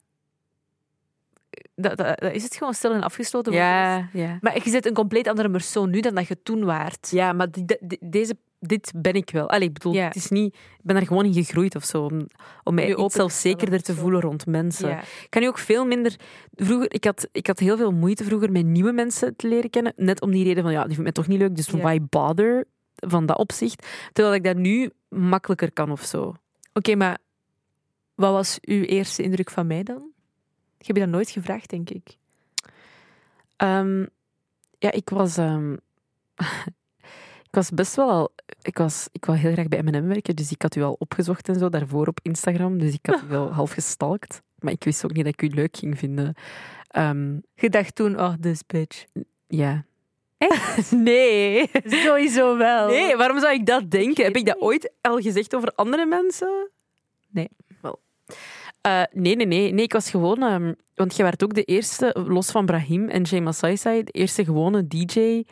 dat, 1.74 1.96
dat, 1.96 2.20
dat, 2.20 2.32
is 2.32 2.42
het 2.42 2.56
gewoon 2.56 2.74
stil 2.74 2.92
en 2.92 3.02
afgesloten. 3.02 3.52
Ja, 3.52 4.08
ja. 4.12 4.38
Maar 4.40 4.54
je 4.64 4.70
zit 4.70 4.86
een 4.86 4.94
compleet 4.94 5.28
andere 5.28 5.50
persoon 5.50 5.90
nu 5.90 6.00
dan 6.00 6.14
dat 6.14 6.28
je 6.28 6.42
toen 6.42 6.64
waart. 6.64 7.10
Ja, 7.10 7.32
maar 7.32 7.50
die, 7.50 7.64
die, 7.80 7.98
deze, 8.00 8.36
dit 8.60 8.92
ben 8.96 9.14
ik 9.14 9.30
wel. 9.30 9.50
Allee, 9.50 9.68
ik 9.68 9.74
bedoel, 9.74 9.92
Ja. 9.92 10.04
het 10.06 10.16
is 10.16 10.28
niet, 10.28 10.54
ik 10.54 10.80
ben 10.82 10.94
daar 10.94 11.06
gewoon 11.06 11.24
in 11.24 11.32
gegroeid 11.32 11.76
of 11.76 11.84
zo. 11.84 12.02
Om, 12.04 12.26
om 12.62 12.74
mij 12.74 12.94
zelfzekerder 13.06 13.82
te 13.82 13.94
voelen 13.94 14.20
rond 14.20 14.46
mensen. 14.46 14.88
Ja. 14.88 15.00
Ik 15.00 15.26
kan 15.30 15.42
nu 15.42 15.48
ook 15.48 15.58
veel 15.58 15.86
minder... 15.86 16.16
Vroeger, 16.52 16.92
ik 16.94 17.04
had, 17.04 17.28
ik 17.32 17.46
had 17.46 17.58
heel 17.58 17.76
veel 17.76 17.92
moeite 17.92 18.24
vroeger 18.24 18.52
met 18.52 18.64
nieuwe 18.66 18.92
mensen 18.92 19.36
te 19.36 19.48
leren 19.48 19.70
kennen. 19.70 19.92
Net 19.96 20.20
om 20.20 20.30
die 20.30 20.44
reden 20.44 20.62
van, 20.62 20.72
ja, 20.72 20.78
die 20.78 20.88
vindt 20.88 21.02
mij 21.02 21.12
toch 21.12 21.26
niet 21.26 21.38
leuk, 21.38 21.56
dus 21.56 21.68
why 21.68 21.98
bother? 22.10 22.64
Van 22.94 23.26
dat 23.26 23.38
opzicht. 23.38 23.86
Terwijl 24.12 24.34
ik 24.34 24.44
dat 24.44 24.56
nu 24.56 24.90
makkelijker 25.08 25.72
kan 25.72 25.90
of 25.90 26.02
zo. 26.02 26.34
Oké, 26.72 26.94
maar 26.94 27.18
wat 28.14 28.32
was 28.32 28.58
uw 28.60 28.82
eerste 28.82 29.22
indruk 29.22 29.50
van 29.50 29.66
mij 29.66 29.82
dan? 29.82 30.13
Ik 30.84 30.90
heb 30.90 30.96
je 30.98 31.02
dat 31.10 31.12
nooit 31.14 31.30
gevraagd, 31.30 31.70
denk 31.70 31.90
ik. 31.90 32.16
Ehm, 33.56 34.00
ja, 34.78 34.90
ik 34.92 35.08
was... 35.08 35.36
ehm, 35.36 35.72
ik 37.48 37.50
was 37.50 37.70
best 37.70 37.94
wel 37.96 38.10
al... 38.10 38.32
Ik, 38.62 38.78
was, 38.78 39.08
ik 39.12 39.24
wou 39.24 39.38
heel 39.38 39.52
graag 39.52 39.68
bij 39.68 39.82
M&M 39.82 40.06
werken, 40.06 40.36
dus 40.36 40.50
ik 40.50 40.62
had 40.62 40.76
u 40.76 40.82
al 40.82 40.96
opgezocht 40.98 41.48
en 41.48 41.58
zo, 41.58 41.68
daarvoor 41.68 42.06
op 42.06 42.18
Instagram. 42.22 42.78
Dus 42.78 42.92
ik 42.92 43.06
had 43.06 43.22
u 43.22 43.26
wel 43.26 43.52
half 43.60 43.70
gestalkt. 43.72 44.42
Maar 44.58 44.72
ik 44.72 44.84
wist 44.84 45.04
ook 45.04 45.12
niet 45.12 45.24
dat 45.24 45.32
ik 45.32 45.42
u 45.42 45.54
leuk 45.54 45.76
ging 45.76 45.98
vinden. 45.98 46.34
Ehm, 46.88 47.38
Je 47.54 47.70
dacht 47.70 47.94
toen, 47.94 48.20
oh, 48.20 48.32
this 48.40 48.66
bitch. 48.66 49.04
ja. 49.46 49.84
Echt? 50.38 50.90
Nee. 51.10 51.70
Sowieso 51.84 52.56
wel. 52.56 52.88
Nee, 52.88 53.16
waarom 53.16 53.40
zou 53.40 53.52
ik 53.52 53.66
dat 53.66 53.90
denken? 53.90 54.24
Heb 54.24 54.36
ik 54.36 54.46
dat 54.46 54.60
ooit 54.60 54.92
al 55.00 55.20
gezegd 55.20 55.54
over 55.54 55.72
andere 55.74 56.06
mensen? 56.06 56.70
Nee. 57.30 57.48
Wel. 57.80 58.00
Eh, 58.84 59.02
nee, 59.12 59.36
nee, 59.36 59.46
nee, 59.46 59.72
nee. 59.72 59.84
Ik 59.84 59.92
was 59.92 60.10
gewoon... 60.10 60.42
ehm, 60.42 60.72
want 60.94 61.16
je 61.16 61.22
werd 61.22 61.44
ook 61.44 61.54
de 61.54 61.64
eerste, 61.64 62.16
los 62.28 62.50
van 62.50 62.66
Brahim 62.66 63.08
en 63.08 63.22
Jay 63.22 63.40
Masai, 63.40 64.02
de 64.04 64.10
eerste 64.10 64.44
gewone 64.44 64.86
DJ 64.86 65.42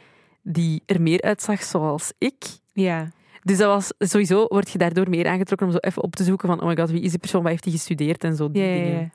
die 0.42 0.82
er 0.86 1.00
meer 1.00 1.22
uitzag 1.22 1.62
zoals 1.62 2.12
ik. 2.18 2.44
Ja. 2.72 3.08
Dus 3.42 3.58
dat 3.58 3.68
was 3.68 4.08
sowieso, 4.10 4.46
word 4.48 4.70
je 4.70 4.78
daardoor 4.78 5.08
meer 5.08 5.26
aangetrokken 5.26 5.66
om 5.66 5.72
zo 5.72 5.78
even 5.78 6.02
op 6.02 6.16
te 6.16 6.24
zoeken 6.24 6.48
van, 6.48 6.60
oh 6.60 6.66
my 6.66 6.76
god, 6.76 6.90
wie 6.90 7.02
is 7.02 7.10
die 7.10 7.18
persoon, 7.18 7.42
wat 7.42 7.50
heeft 7.50 7.64
hij 7.64 7.72
gestudeerd 7.72 8.24
en 8.24 8.36
zo. 8.36 8.50
Die 8.50 8.62
dingen. 8.62 9.00
ja. 9.00 9.10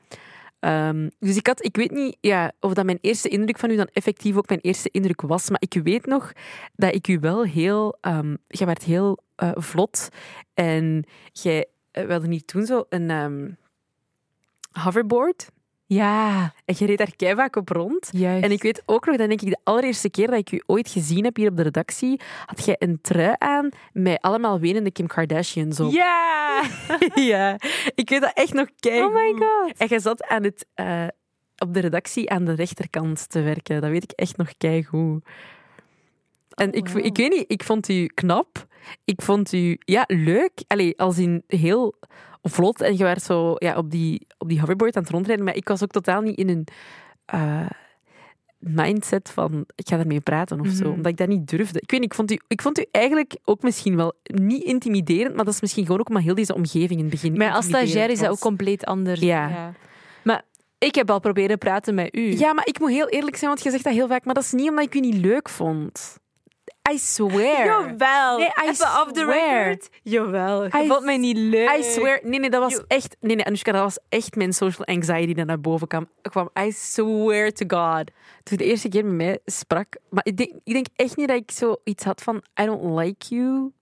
Ehm, 0.60 1.08
dus 1.18 1.36
ik 1.36 1.46
had, 1.46 1.64
ik 1.64 1.76
weet 1.76 1.90
niet 1.90 2.16
ja, 2.20 2.52
of 2.60 2.74
dat 2.74 2.84
mijn 2.84 2.98
eerste 3.00 3.28
indruk 3.28 3.58
van 3.58 3.70
u 3.70 3.76
dan 3.76 3.88
effectief 3.92 4.36
ook 4.36 4.48
mijn 4.48 4.60
eerste 4.60 4.90
indruk 4.92 5.20
was, 5.20 5.50
maar 5.50 5.62
ik 5.68 5.80
weet 5.82 6.06
nog 6.06 6.32
dat 6.76 6.94
ik 6.94 7.08
u 7.08 7.18
wel 7.18 7.44
heel, 7.44 7.96
ehm 8.00 8.36
jij 8.46 8.66
werd 8.66 8.82
heel 8.82 9.18
eh, 9.34 9.50
vlot 9.54 10.08
en 10.54 11.04
jij, 11.32 11.66
eh, 11.90 12.04
we 12.04 12.12
hadden 12.12 12.30
hier 12.30 12.44
toen 12.44 12.66
zo 12.66 12.84
een 12.88 13.10
hoverboard 14.78 15.48
Ja, 15.86 16.52
en 16.64 16.74
je 16.78 16.86
reed 16.86 16.98
daar 16.98 17.16
keihard 17.16 17.56
op 17.56 17.68
rond. 17.68 18.08
juist. 18.12 18.44
En 18.44 18.50
ik 18.50 18.62
weet 18.62 18.82
ook 18.86 19.06
nog, 19.06 19.16
dat 19.16 19.28
denk 19.28 19.40
ik 19.42 19.48
de 19.50 19.58
allereerste 19.64 20.10
keer 20.10 20.26
dat 20.26 20.38
ik 20.38 20.52
u 20.52 20.62
ooit 20.66 20.88
gezien 20.88 21.24
heb 21.24 21.36
hier 21.36 21.50
op 21.50 21.56
de 21.56 21.62
redactie, 21.62 22.20
had 22.46 22.64
jij 22.64 22.76
een 22.78 22.98
trui 23.00 23.34
aan 23.38 23.68
met 23.92 24.20
allemaal 24.20 24.60
wenende 24.60 24.90
Kim 24.90 25.06
Kardashians 25.06 25.80
op. 25.80 25.92
Ja! 25.92 26.62
ja, 27.14 27.56
ik 27.94 28.08
weet 28.08 28.20
dat 28.20 28.32
echt 28.34 28.52
nog 28.52 28.68
keihard. 28.80 29.14
Oh 29.14 29.22
my 29.22 29.32
god. 29.46 29.76
En 29.76 29.86
jij 29.86 29.98
zat 29.98 30.24
aan 30.26 30.42
het, 30.44 30.66
eh, 30.74 31.06
op 31.58 31.74
de 31.74 31.80
redactie 31.80 32.30
aan 32.30 32.44
de 32.44 32.54
rechterkant 32.54 33.28
te 33.28 33.40
werken. 33.40 33.80
Dat 33.80 33.90
weet 33.90 34.02
ik 34.02 34.10
echt 34.12 34.36
nog 34.36 34.50
keigoed. 34.58 35.24
En 36.58 36.72
ik, 36.72 36.88
wow. 36.88 37.04
ik 37.04 37.16
weet 37.16 37.30
niet, 37.30 37.44
ik 37.46 37.62
vond 37.62 37.88
u 37.88 38.06
knap. 38.06 38.66
Ik 39.04 39.22
vond 39.22 39.52
u 39.52 39.76
ja, 39.78 40.04
leuk. 40.06 40.52
Allee, 40.66 40.98
als 40.98 41.18
in 41.18 41.42
heel 41.46 41.94
vlot. 42.42 42.80
En 42.80 42.96
je 42.96 43.04
werd 43.04 43.22
zo 43.22 43.54
ja, 43.58 43.76
op, 43.76 43.90
die, 43.90 44.26
op 44.38 44.48
die 44.48 44.60
hoverboard 44.60 44.96
aan 44.96 45.02
het 45.02 45.12
rondrijden. 45.12 45.44
Maar 45.44 45.56
ik 45.56 45.68
was 45.68 45.82
ook 45.82 45.90
totaal 45.90 46.20
niet 46.20 46.38
in 46.38 46.48
een 46.48 46.66
eh, 47.24 47.70
mindset 48.58 49.30
van 49.30 49.64
ik 49.74 49.88
ga 49.88 49.96
daarmee 49.96 50.20
praten 50.20 50.60
of 50.60 50.68
zo. 50.68 50.84
Mhm. 50.84 50.92
Omdat 50.92 51.12
ik 51.12 51.16
dat 51.16 51.28
niet 51.28 51.48
durfde. 51.48 51.80
Ik 51.80 51.90
weet 51.90 52.00
niet, 52.00 52.10
ik 52.10 52.16
vond, 52.16 52.30
u, 52.30 52.38
ik 52.48 52.62
vond 52.62 52.78
u 52.78 52.84
eigenlijk 52.90 53.36
ook 53.44 53.62
misschien 53.62 53.96
wel 53.96 54.12
niet 54.22 54.62
intimiderend. 54.62 55.34
Maar 55.34 55.44
dat 55.44 55.54
is 55.54 55.60
misschien 55.60 55.84
gewoon 55.84 56.00
ook 56.00 56.08
omdat 56.08 56.24
heel 56.24 56.34
deze 56.34 56.54
omgeving 56.54 56.98
in 56.98 56.98
het 56.98 57.10
begin 57.10 57.36
Maar 57.36 57.52
als 57.52 57.64
stagiair 57.64 58.10
is 58.10 58.18
dat 58.18 58.30
ook 58.30 58.38
compleet 58.38 58.84
anders. 58.84 59.20
Ja. 59.20 59.74
Maar 60.24 60.42
ik 60.78 60.94
heb 60.94 61.10
al 61.10 61.20
proberen 61.20 61.58
praten 61.58 61.94
met 61.94 62.16
u. 62.16 62.38
Ja, 62.38 62.52
maar 62.52 62.66
ik 62.66 62.78
moet 62.78 62.90
heel 62.90 63.08
eerlijk 63.08 63.36
zijn, 63.36 63.50
want 63.50 63.62
je 63.62 63.70
zegt 63.70 63.84
dat 63.84 63.92
heel 63.92 64.08
vaak, 64.08 64.24
maar 64.24 64.34
dat 64.34 64.42
is 64.42 64.52
niet 64.52 64.68
omdat 64.68 64.84
ik 64.84 64.94
u 64.94 65.00
niet 65.00 65.16
leuk 65.16 65.48
vond. 65.48 66.18
I 66.92 66.98
swear. 66.98 67.64
Jawel. 67.66 68.38
Nee, 68.38 68.46
I 68.46 68.68
Even 68.68 68.86
off 68.86 69.12
the 69.12 69.24
record. 69.24 69.88
Jawel. 70.02 70.64
Je 70.64 70.82
I 70.84 70.86
vond 70.86 71.04
mij 71.04 71.16
niet 71.16 71.36
leuk. 71.36 71.70
I 71.78 71.82
swear. 71.82 72.20
Nee, 72.22 72.40
nee, 72.40 72.50
dat 72.50 72.60
was 72.60 72.86
echt... 72.86 73.16
Nee, 73.20 73.36
nee, 73.36 73.44
Anushka, 73.44 73.72
dat 73.72 73.82
was 73.82 73.98
echt 74.08 74.36
mijn 74.36 74.52
social 74.52 74.86
anxiety 74.86 75.34
die 75.34 75.44
naar 75.44 75.60
boven 75.60 75.86
kwam. 75.86 76.08
kwam. 76.22 76.50
I 76.58 76.72
swear 76.72 77.50
to 77.52 77.64
God. 77.68 78.10
Toen 78.42 78.56
de 78.56 78.64
eerste 78.64 78.88
keer 78.88 79.04
met 79.04 79.14
mij 79.14 79.38
sprak... 79.44 79.96
Maar 80.08 80.24
ik 80.26 80.36
denk, 80.36 80.50
ik 80.64 80.72
denk 80.72 80.86
echt 80.96 81.16
niet 81.16 81.28
dat 81.28 81.36
ik 81.36 81.50
zoiets 81.50 82.04
had 82.04 82.22
van... 82.22 82.42
I 82.60 82.64
don't 82.64 82.98
like 82.98 83.34
you. 83.34 83.72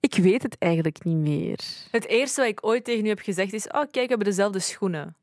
Ik 0.00 0.14
weet 0.14 0.42
het 0.42 0.56
eigenlijk 0.58 1.04
niet 1.04 1.16
meer. 1.16 1.58
Het 1.90 2.06
eerste 2.06 2.40
wat 2.40 2.50
ik 2.50 2.66
ooit 2.66 2.84
tegen 2.84 3.04
u 3.04 3.08
heb 3.08 3.20
gezegd 3.20 3.52
is: 3.52 3.66
Oh, 3.66 3.72
kijk, 3.72 3.92
we 3.92 4.00
hebben 4.00 4.26
dezelfde 4.26 4.58
schoenen. 4.58 5.16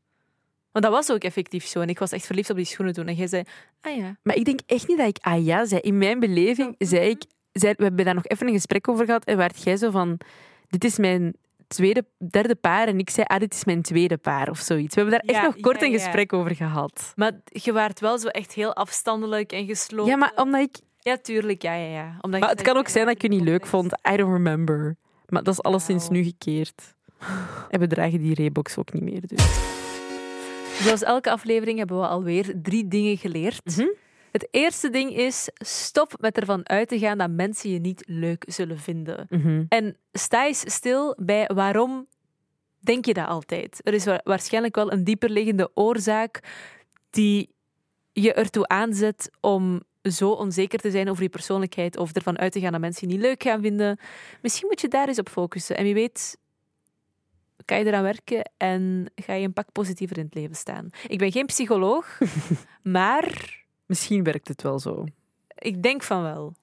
Want 0.76 0.88
dat 0.88 0.94
was 0.94 1.12
ook 1.12 1.24
effectief 1.24 1.66
zo. 1.66 1.82
En 1.82 1.90
ik 1.90 2.00
was 2.00 2.12
echt 2.12 2.26
verliefd 2.26 2.50
op 2.50 2.56
die 2.56 2.66
schoenen 2.66 2.94
toen. 2.94 3.08
En 3.08 3.16
jij 3.16 3.28
zei: 3.28 3.44
Ah 3.82 3.96
ja. 3.96 4.16
Maar 4.24 4.36
ik 4.36 4.46
denk 4.46 4.60
echt 4.66 4.88
niet 4.88 4.98
dat 4.98 5.08
ik 5.08 5.18
ah 5.22 5.46
ja 5.46 5.66
zei. 5.66 5.82
In 5.82 5.98
mijn 5.98 6.20
beleving 6.20 6.76
zei 6.78 7.10
ik... 7.10 7.24
Zei, 7.52 7.74
we 7.78 7.84
hebben 7.84 8.06
daar 8.06 8.14
nog 8.14 8.26
even 8.26 8.48
een 8.48 8.54
gesprek 8.54 8.88
over 8.88 9.06
gehad. 9.06 9.26
En 9.26 9.38
werd 9.38 9.64
jij 9.64 9.78
zo 9.78 9.92
van... 9.92 10.20
Dit 10.68 10.84
is 10.84 10.98
mijn 10.98 11.36
tweede, 11.68 12.06
derde 12.30 12.56
paar. 12.56 12.88
En 12.88 13.00
ik 13.00 13.10
zei, 13.10 13.26
ah, 13.30 13.40
dit 13.40 13.54
is 13.54 13.66
mijn 13.66 13.82
tweede 13.82 14.18
paar. 14.18 14.50
Of 14.50 14.60
zoiets. 14.60 14.96
We 14.96 15.02
hebben 15.02 15.20
daar 15.20 15.36
Ja, 15.36 15.42
echt 15.42 15.54
nog 15.54 15.64
kort 15.64 15.80
ja, 15.80 15.86
een 15.86 15.94
gesprek 15.94 16.34
over 16.34 16.56
gehad. 16.56 17.14
Maar 17.16 17.32
je 17.46 17.74
waart 17.74 18.00
wel 18.00 18.18
zo 18.18 18.28
echt 18.28 18.54
heel 18.54 18.74
afstandelijk 18.74 19.52
en 19.52 19.66
gesloten. 19.66 20.12
Ja, 20.12 20.18
maar 20.18 20.32
omdat 20.36 20.62
ik... 20.62 20.78
Ja, 21.00 21.18
tuurlijk. 21.18 21.62
Ja, 21.62 21.74
ja, 21.74 21.92
ja. 21.92 22.18
Omdat 22.22 22.40
Maar 22.40 22.50
het 22.50 22.62
kan 22.62 22.78
ook 22.78 22.88
zijn 22.88 23.06
dat 23.06 23.16
ik 23.16 23.22
je 23.22 23.28
niet 23.28 23.44
leuk 23.44 23.66
vond. 23.66 23.94
I 24.12 24.16
don't 24.16 24.34
remember. 24.34 24.96
Maar 25.28 25.44
dat 25.44 25.54
is 25.54 25.62
alleszins 25.62 26.08
Wauw. 26.08 26.18
nu 26.18 26.24
gekeerd. 26.24 26.96
En 27.70 27.80
we 27.80 27.88
dragen 27.88 28.20
die 28.20 28.34
Reeboks 28.34 28.78
ook 28.78 28.94
niet 28.94 29.04
meer. 29.04 29.22
Dus. 29.28 29.74
Zoals 30.84 31.04
elke 31.04 31.32
aflevering 31.32 31.78
hebben 31.78 32.00
we 32.00 32.08
alweer 32.08 32.54
drie 32.62 32.88
dingen 32.88 33.18
geleerd. 33.18 33.78
Mhm. 33.78 33.88
Het 34.32 34.48
eerste 34.52 34.90
ding 34.90 35.16
is: 35.16 35.50
stop 35.54 36.14
met 36.20 36.38
ervan 36.38 36.70
uit 36.70 36.88
te 36.88 37.00
gaan 37.00 37.18
dat 37.18 37.30
mensen 37.30 37.70
je 37.70 37.80
niet 37.80 38.04
leuk 38.08 38.44
zullen 38.48 38.80
vinden. 38.80 39.26
Mhm. 39.30 39.64
En 39.70 39.98
sta 40.12 40.46
eens 40.46 40.64
stil 40.74 41.16
bij 41.20 41.50
waarom 41.54 42.08
denk 42.80 43.06
je 43.06 43.14
dat 43.14 43.28
altijd. 43.28 43.82
Er 43.84 43.94
is 43.94 44.06
wa- 44.06 44.22
waarschijnlijk 44.24 44.76
wel 44.76 44.92
een 44.92 45.04
dieperliggende 45.04 45.72
oorzaak 45.74 46.40
die 47.10 47.54
je 48.14 48.34
ertoe 48.34 48.68
aanzet 48.68 49.30
om 49.42 49.82
zo 50.02 50.30
onzeker 50.32 50.80
te 50.80 50.92
zijn 50.92 51.10
over 51.10 51.24
je 51.24 51.30
persoonlijkheid 51.30 51.98
of 51.98 52.14
ervan 52.14 52.38
uit 52.38 52.52
te 52.52 52.60
gaan 52.60 52.72
dat 52.72 52.82
mensen 52.82 53.08
je 53.08 53.14
niet 53.14 53.24
leuk 53.24 53.44
gaan 53.44 53.62
vinden. 53.62 54.00
Misschien 54.42 54.68
moet 54.68 54.82
je 54.82 54.88
daar 54.88 55.08
eens 55.08 55.20
op 55.20 55.30
focussen. 55.30 55.78
En 55.78 55.84
wie 55.84 55.94
weet, 55.94 56.38
kan 57.66 57.78
je 57.78 57.86
eraan 57.86 58.04
werken 58.04 58.52
en 58.58 59.12
ga 59.16 59.34
je 59.34 59.46
een 59.46 59.54
pak 59.54 59.72
positiever 59.72 60.18
in 60.18 60.26
het 60.26 60.34
leven 60.34 60.56
staan. 60.56 60.90
Ik 61.08 61.18
ben 61.18 61.32
geen 61.32 61.46
psycholoog, 61.46 62.18
maar 62.84 63.64
Misschien 63.86 64.24
werkt 64.24 64.48
het 64.48 64.62
wel 64.62 64.80
zo. 64.80 65.04
ik 65.56 65.84
denk 65.84 66.04
van 66.04 66.22
wel. 66.22 66.54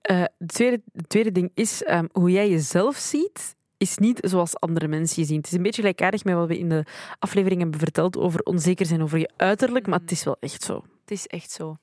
Eh, 0.00 0.24
het, 0.38 0.48
tweede, 0.48 0.82
het 0.92 1.08
tweede 1.08 1.32
ding 1.32 1.50
is, 1.54 1.82
ehm, 1.82 2.06
hoe 2.12 2.30
jij 2.30 2.50
jezelf 2.50 2.96
ziet, 2.96 3.56
is 3.76 3.98
niet 3.98 4.18
zoals 4.22 4.60
andere 4.60 4.88
mensen 4.88 5.22
je 5.22 5.28
zien. 5.28 5.36
Het 5.36 5.46
is 5.46 5.52
een 5.52 5.62
beetje 5.62 5.80
gelijkaardig 5.80 6.24
met 6.24 6.34
wat 6.34 6.48
we 6.48 6.58
in 6.58 6.68
de 6.68 6.84
aflevering 7.18 7.60
hebben 7.60 7.80
verteld 7.80 8.16
over 8.16 8.40
onzeker 8.40 8.86
zijn 8.86 9.02
over 9.02 9.18
je 9.18 9.30
uiterlijk, 9.36 9.86
maar 9.86 10.00
het 10.00 10.10
is 10.10 10.24
wel 10.24 10.36
echt 10.40 10.62
zo. 10.62 10.74
Het 11.00 11.10
is 11.10 11.26
echt 11.26 11.50
zo. 11.50 11.76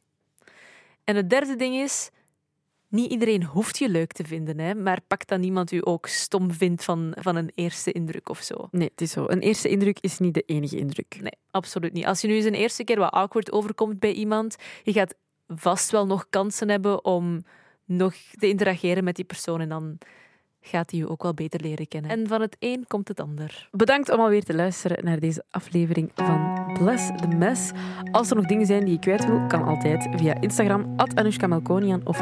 En 1.04 1.16
het 1.16 1.30
derde 1.30 1.56
ding 1.56 1.76
is, 1.76 2.10
niet 2.90 3.12
iedereen 3.12 3.44
hoeft 3.44 3.78
je 3.78 3.90
leuk 3.90 4.12
te 4.12 4.24
vinden, 4.24 4.60
hè, 4.60 4.76
maar 4.76 5.00
pak 5.08 5.28
dat 5.28 5.40
niemand 5.40 5.72
u 5.72 5.80
ook 5.84 6.08
stom 6.08 6.52
vindt 6.52 6.84
van, 6.84 7.16
van 7.20 7.36
een 7.36 7.52
eerste 7.56 7.92
indruk 7.92 8.30
of 8.30 8.40
zo. 8.40 8.68
Nee, 8.72 8.90
het 8.92 9.02
is 9.02 9.12
zo. 9.12 9.26
Een 9.28 9.40
eerste 9.40 9.70
indruk 9.70 10.00
is 10.00 10.20
niet 10.20 10.34
de 10.34 10.44
enige 10.46 10.78
indruk. 10.78 11.18
Nee, 11.22 11.38
absoluut 11.52 11.94
niet. 11.94 12.06
Als 12.06 12.22
je 12.22 12.28
nu 12.28 12.36
eens 12.36 12.46
een 12.46 12.54
eerste 12.54 12.84
keer 12.84 13.00
wat 13.00 13.12
awkward 13.12 13.52
overkomt 13.52 14.00
bij 14.00 14.14
iemand, 14.14 14.56
je 14.84 14.92
gaat 14.92 15.16
vast 15.48 15.92
wel 15.92 16.06
nog 16.06 16.26
kansen 16.30 16.70
hebben 16.70 17.06
om 17.06 17.44
nog 17.86 18.14
te 18.14 18.48
interageren 18.48 19.04
met 19.04 19.16
die 19.16 19.26
persoon 19.26 19.62
en 19.62 19.70
dan 19.70 19.98
gaat 20.62 20.92
hij 20.92 21.00
je 21.00 21.10
ook 21.10 21.24
wel 21.24 21.34
beter 21.34 21.62
leren 21.62 21.88
kennen. 21.88 22.12
En 22.12 22.28
van 22.28 22.42
het 22.42 22.56
een 22.60 22.86
komt 22.88 23.08
het 23.08 23.20
ander. 23.20 23.68
Bedankt 23.72 24.12
om 24.12 24.20
alweer 24.20 24.44
te 24.44 24.56
luisteren 24.56 25.06
naar 25.06 25.20
deze 25.20 25.44
aflevering 25.52 26.12
van 26.16 26.68
Bless 26.74 27.08
the 27.22 27.28
Mess. 27.28 27.72
Als 28.12 28.30
er 28.30 28.36
nog 28.36 28.46
dingen 28.46 28.66
zijn 28.66 28.84
die 28.84 28.94
je 28.94 29.00
kwijt 29.00 29.26
wil, 29.26 29.48
kan 29.48 29.64
altijd 29.64 30.08
via 30.16 30.42
Instagram, 30.42 30.94
Anoushka 31.16 31.48
Melkonian 31.48 32.02
of 32.06 32.20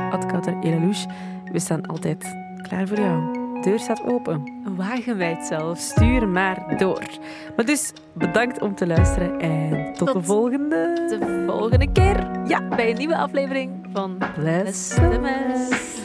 Elalous. 0.62 1.06
We 1.52 1.60
staan 1.60 1.86
altijd 1.86 2.36
klaar 2.62 2.88
voor 2.88 3.00
jou. 3.00 3.34
De 3.34 3.70
deur 3.70 3.80
staat 3.80 4.04
open. 4.04 4.52
Wagenwijd 4.76 5.46
zelfs. 5.46 5.88
Stuur 5.88 6.28
maar 6.28 6.78
door. 6.78 7.04
Maar 7.56 7.66
dus, 7.66 7.94
bedankt 8.14 8.62
om 8.62 8.76
te 8.76 8.88
luisteren 8.88 9.40
en 9.40 9.94
tot, 9.94 10.14
de 10.14 10.24
volgende. 10.24 11.06
De 11.20 11.44
volgende 11.48 11.92
keer 11.92 12.48
ja, 12.48 12.68
bij 12.68 12.90
een 12.90 12.98
nieuwe 12.98 13.18
aflevering 13.18 13.88
van 13.94 14.18
Bless 14.36 14.88
the 14.88 15.20
Mess. 15.22 15.96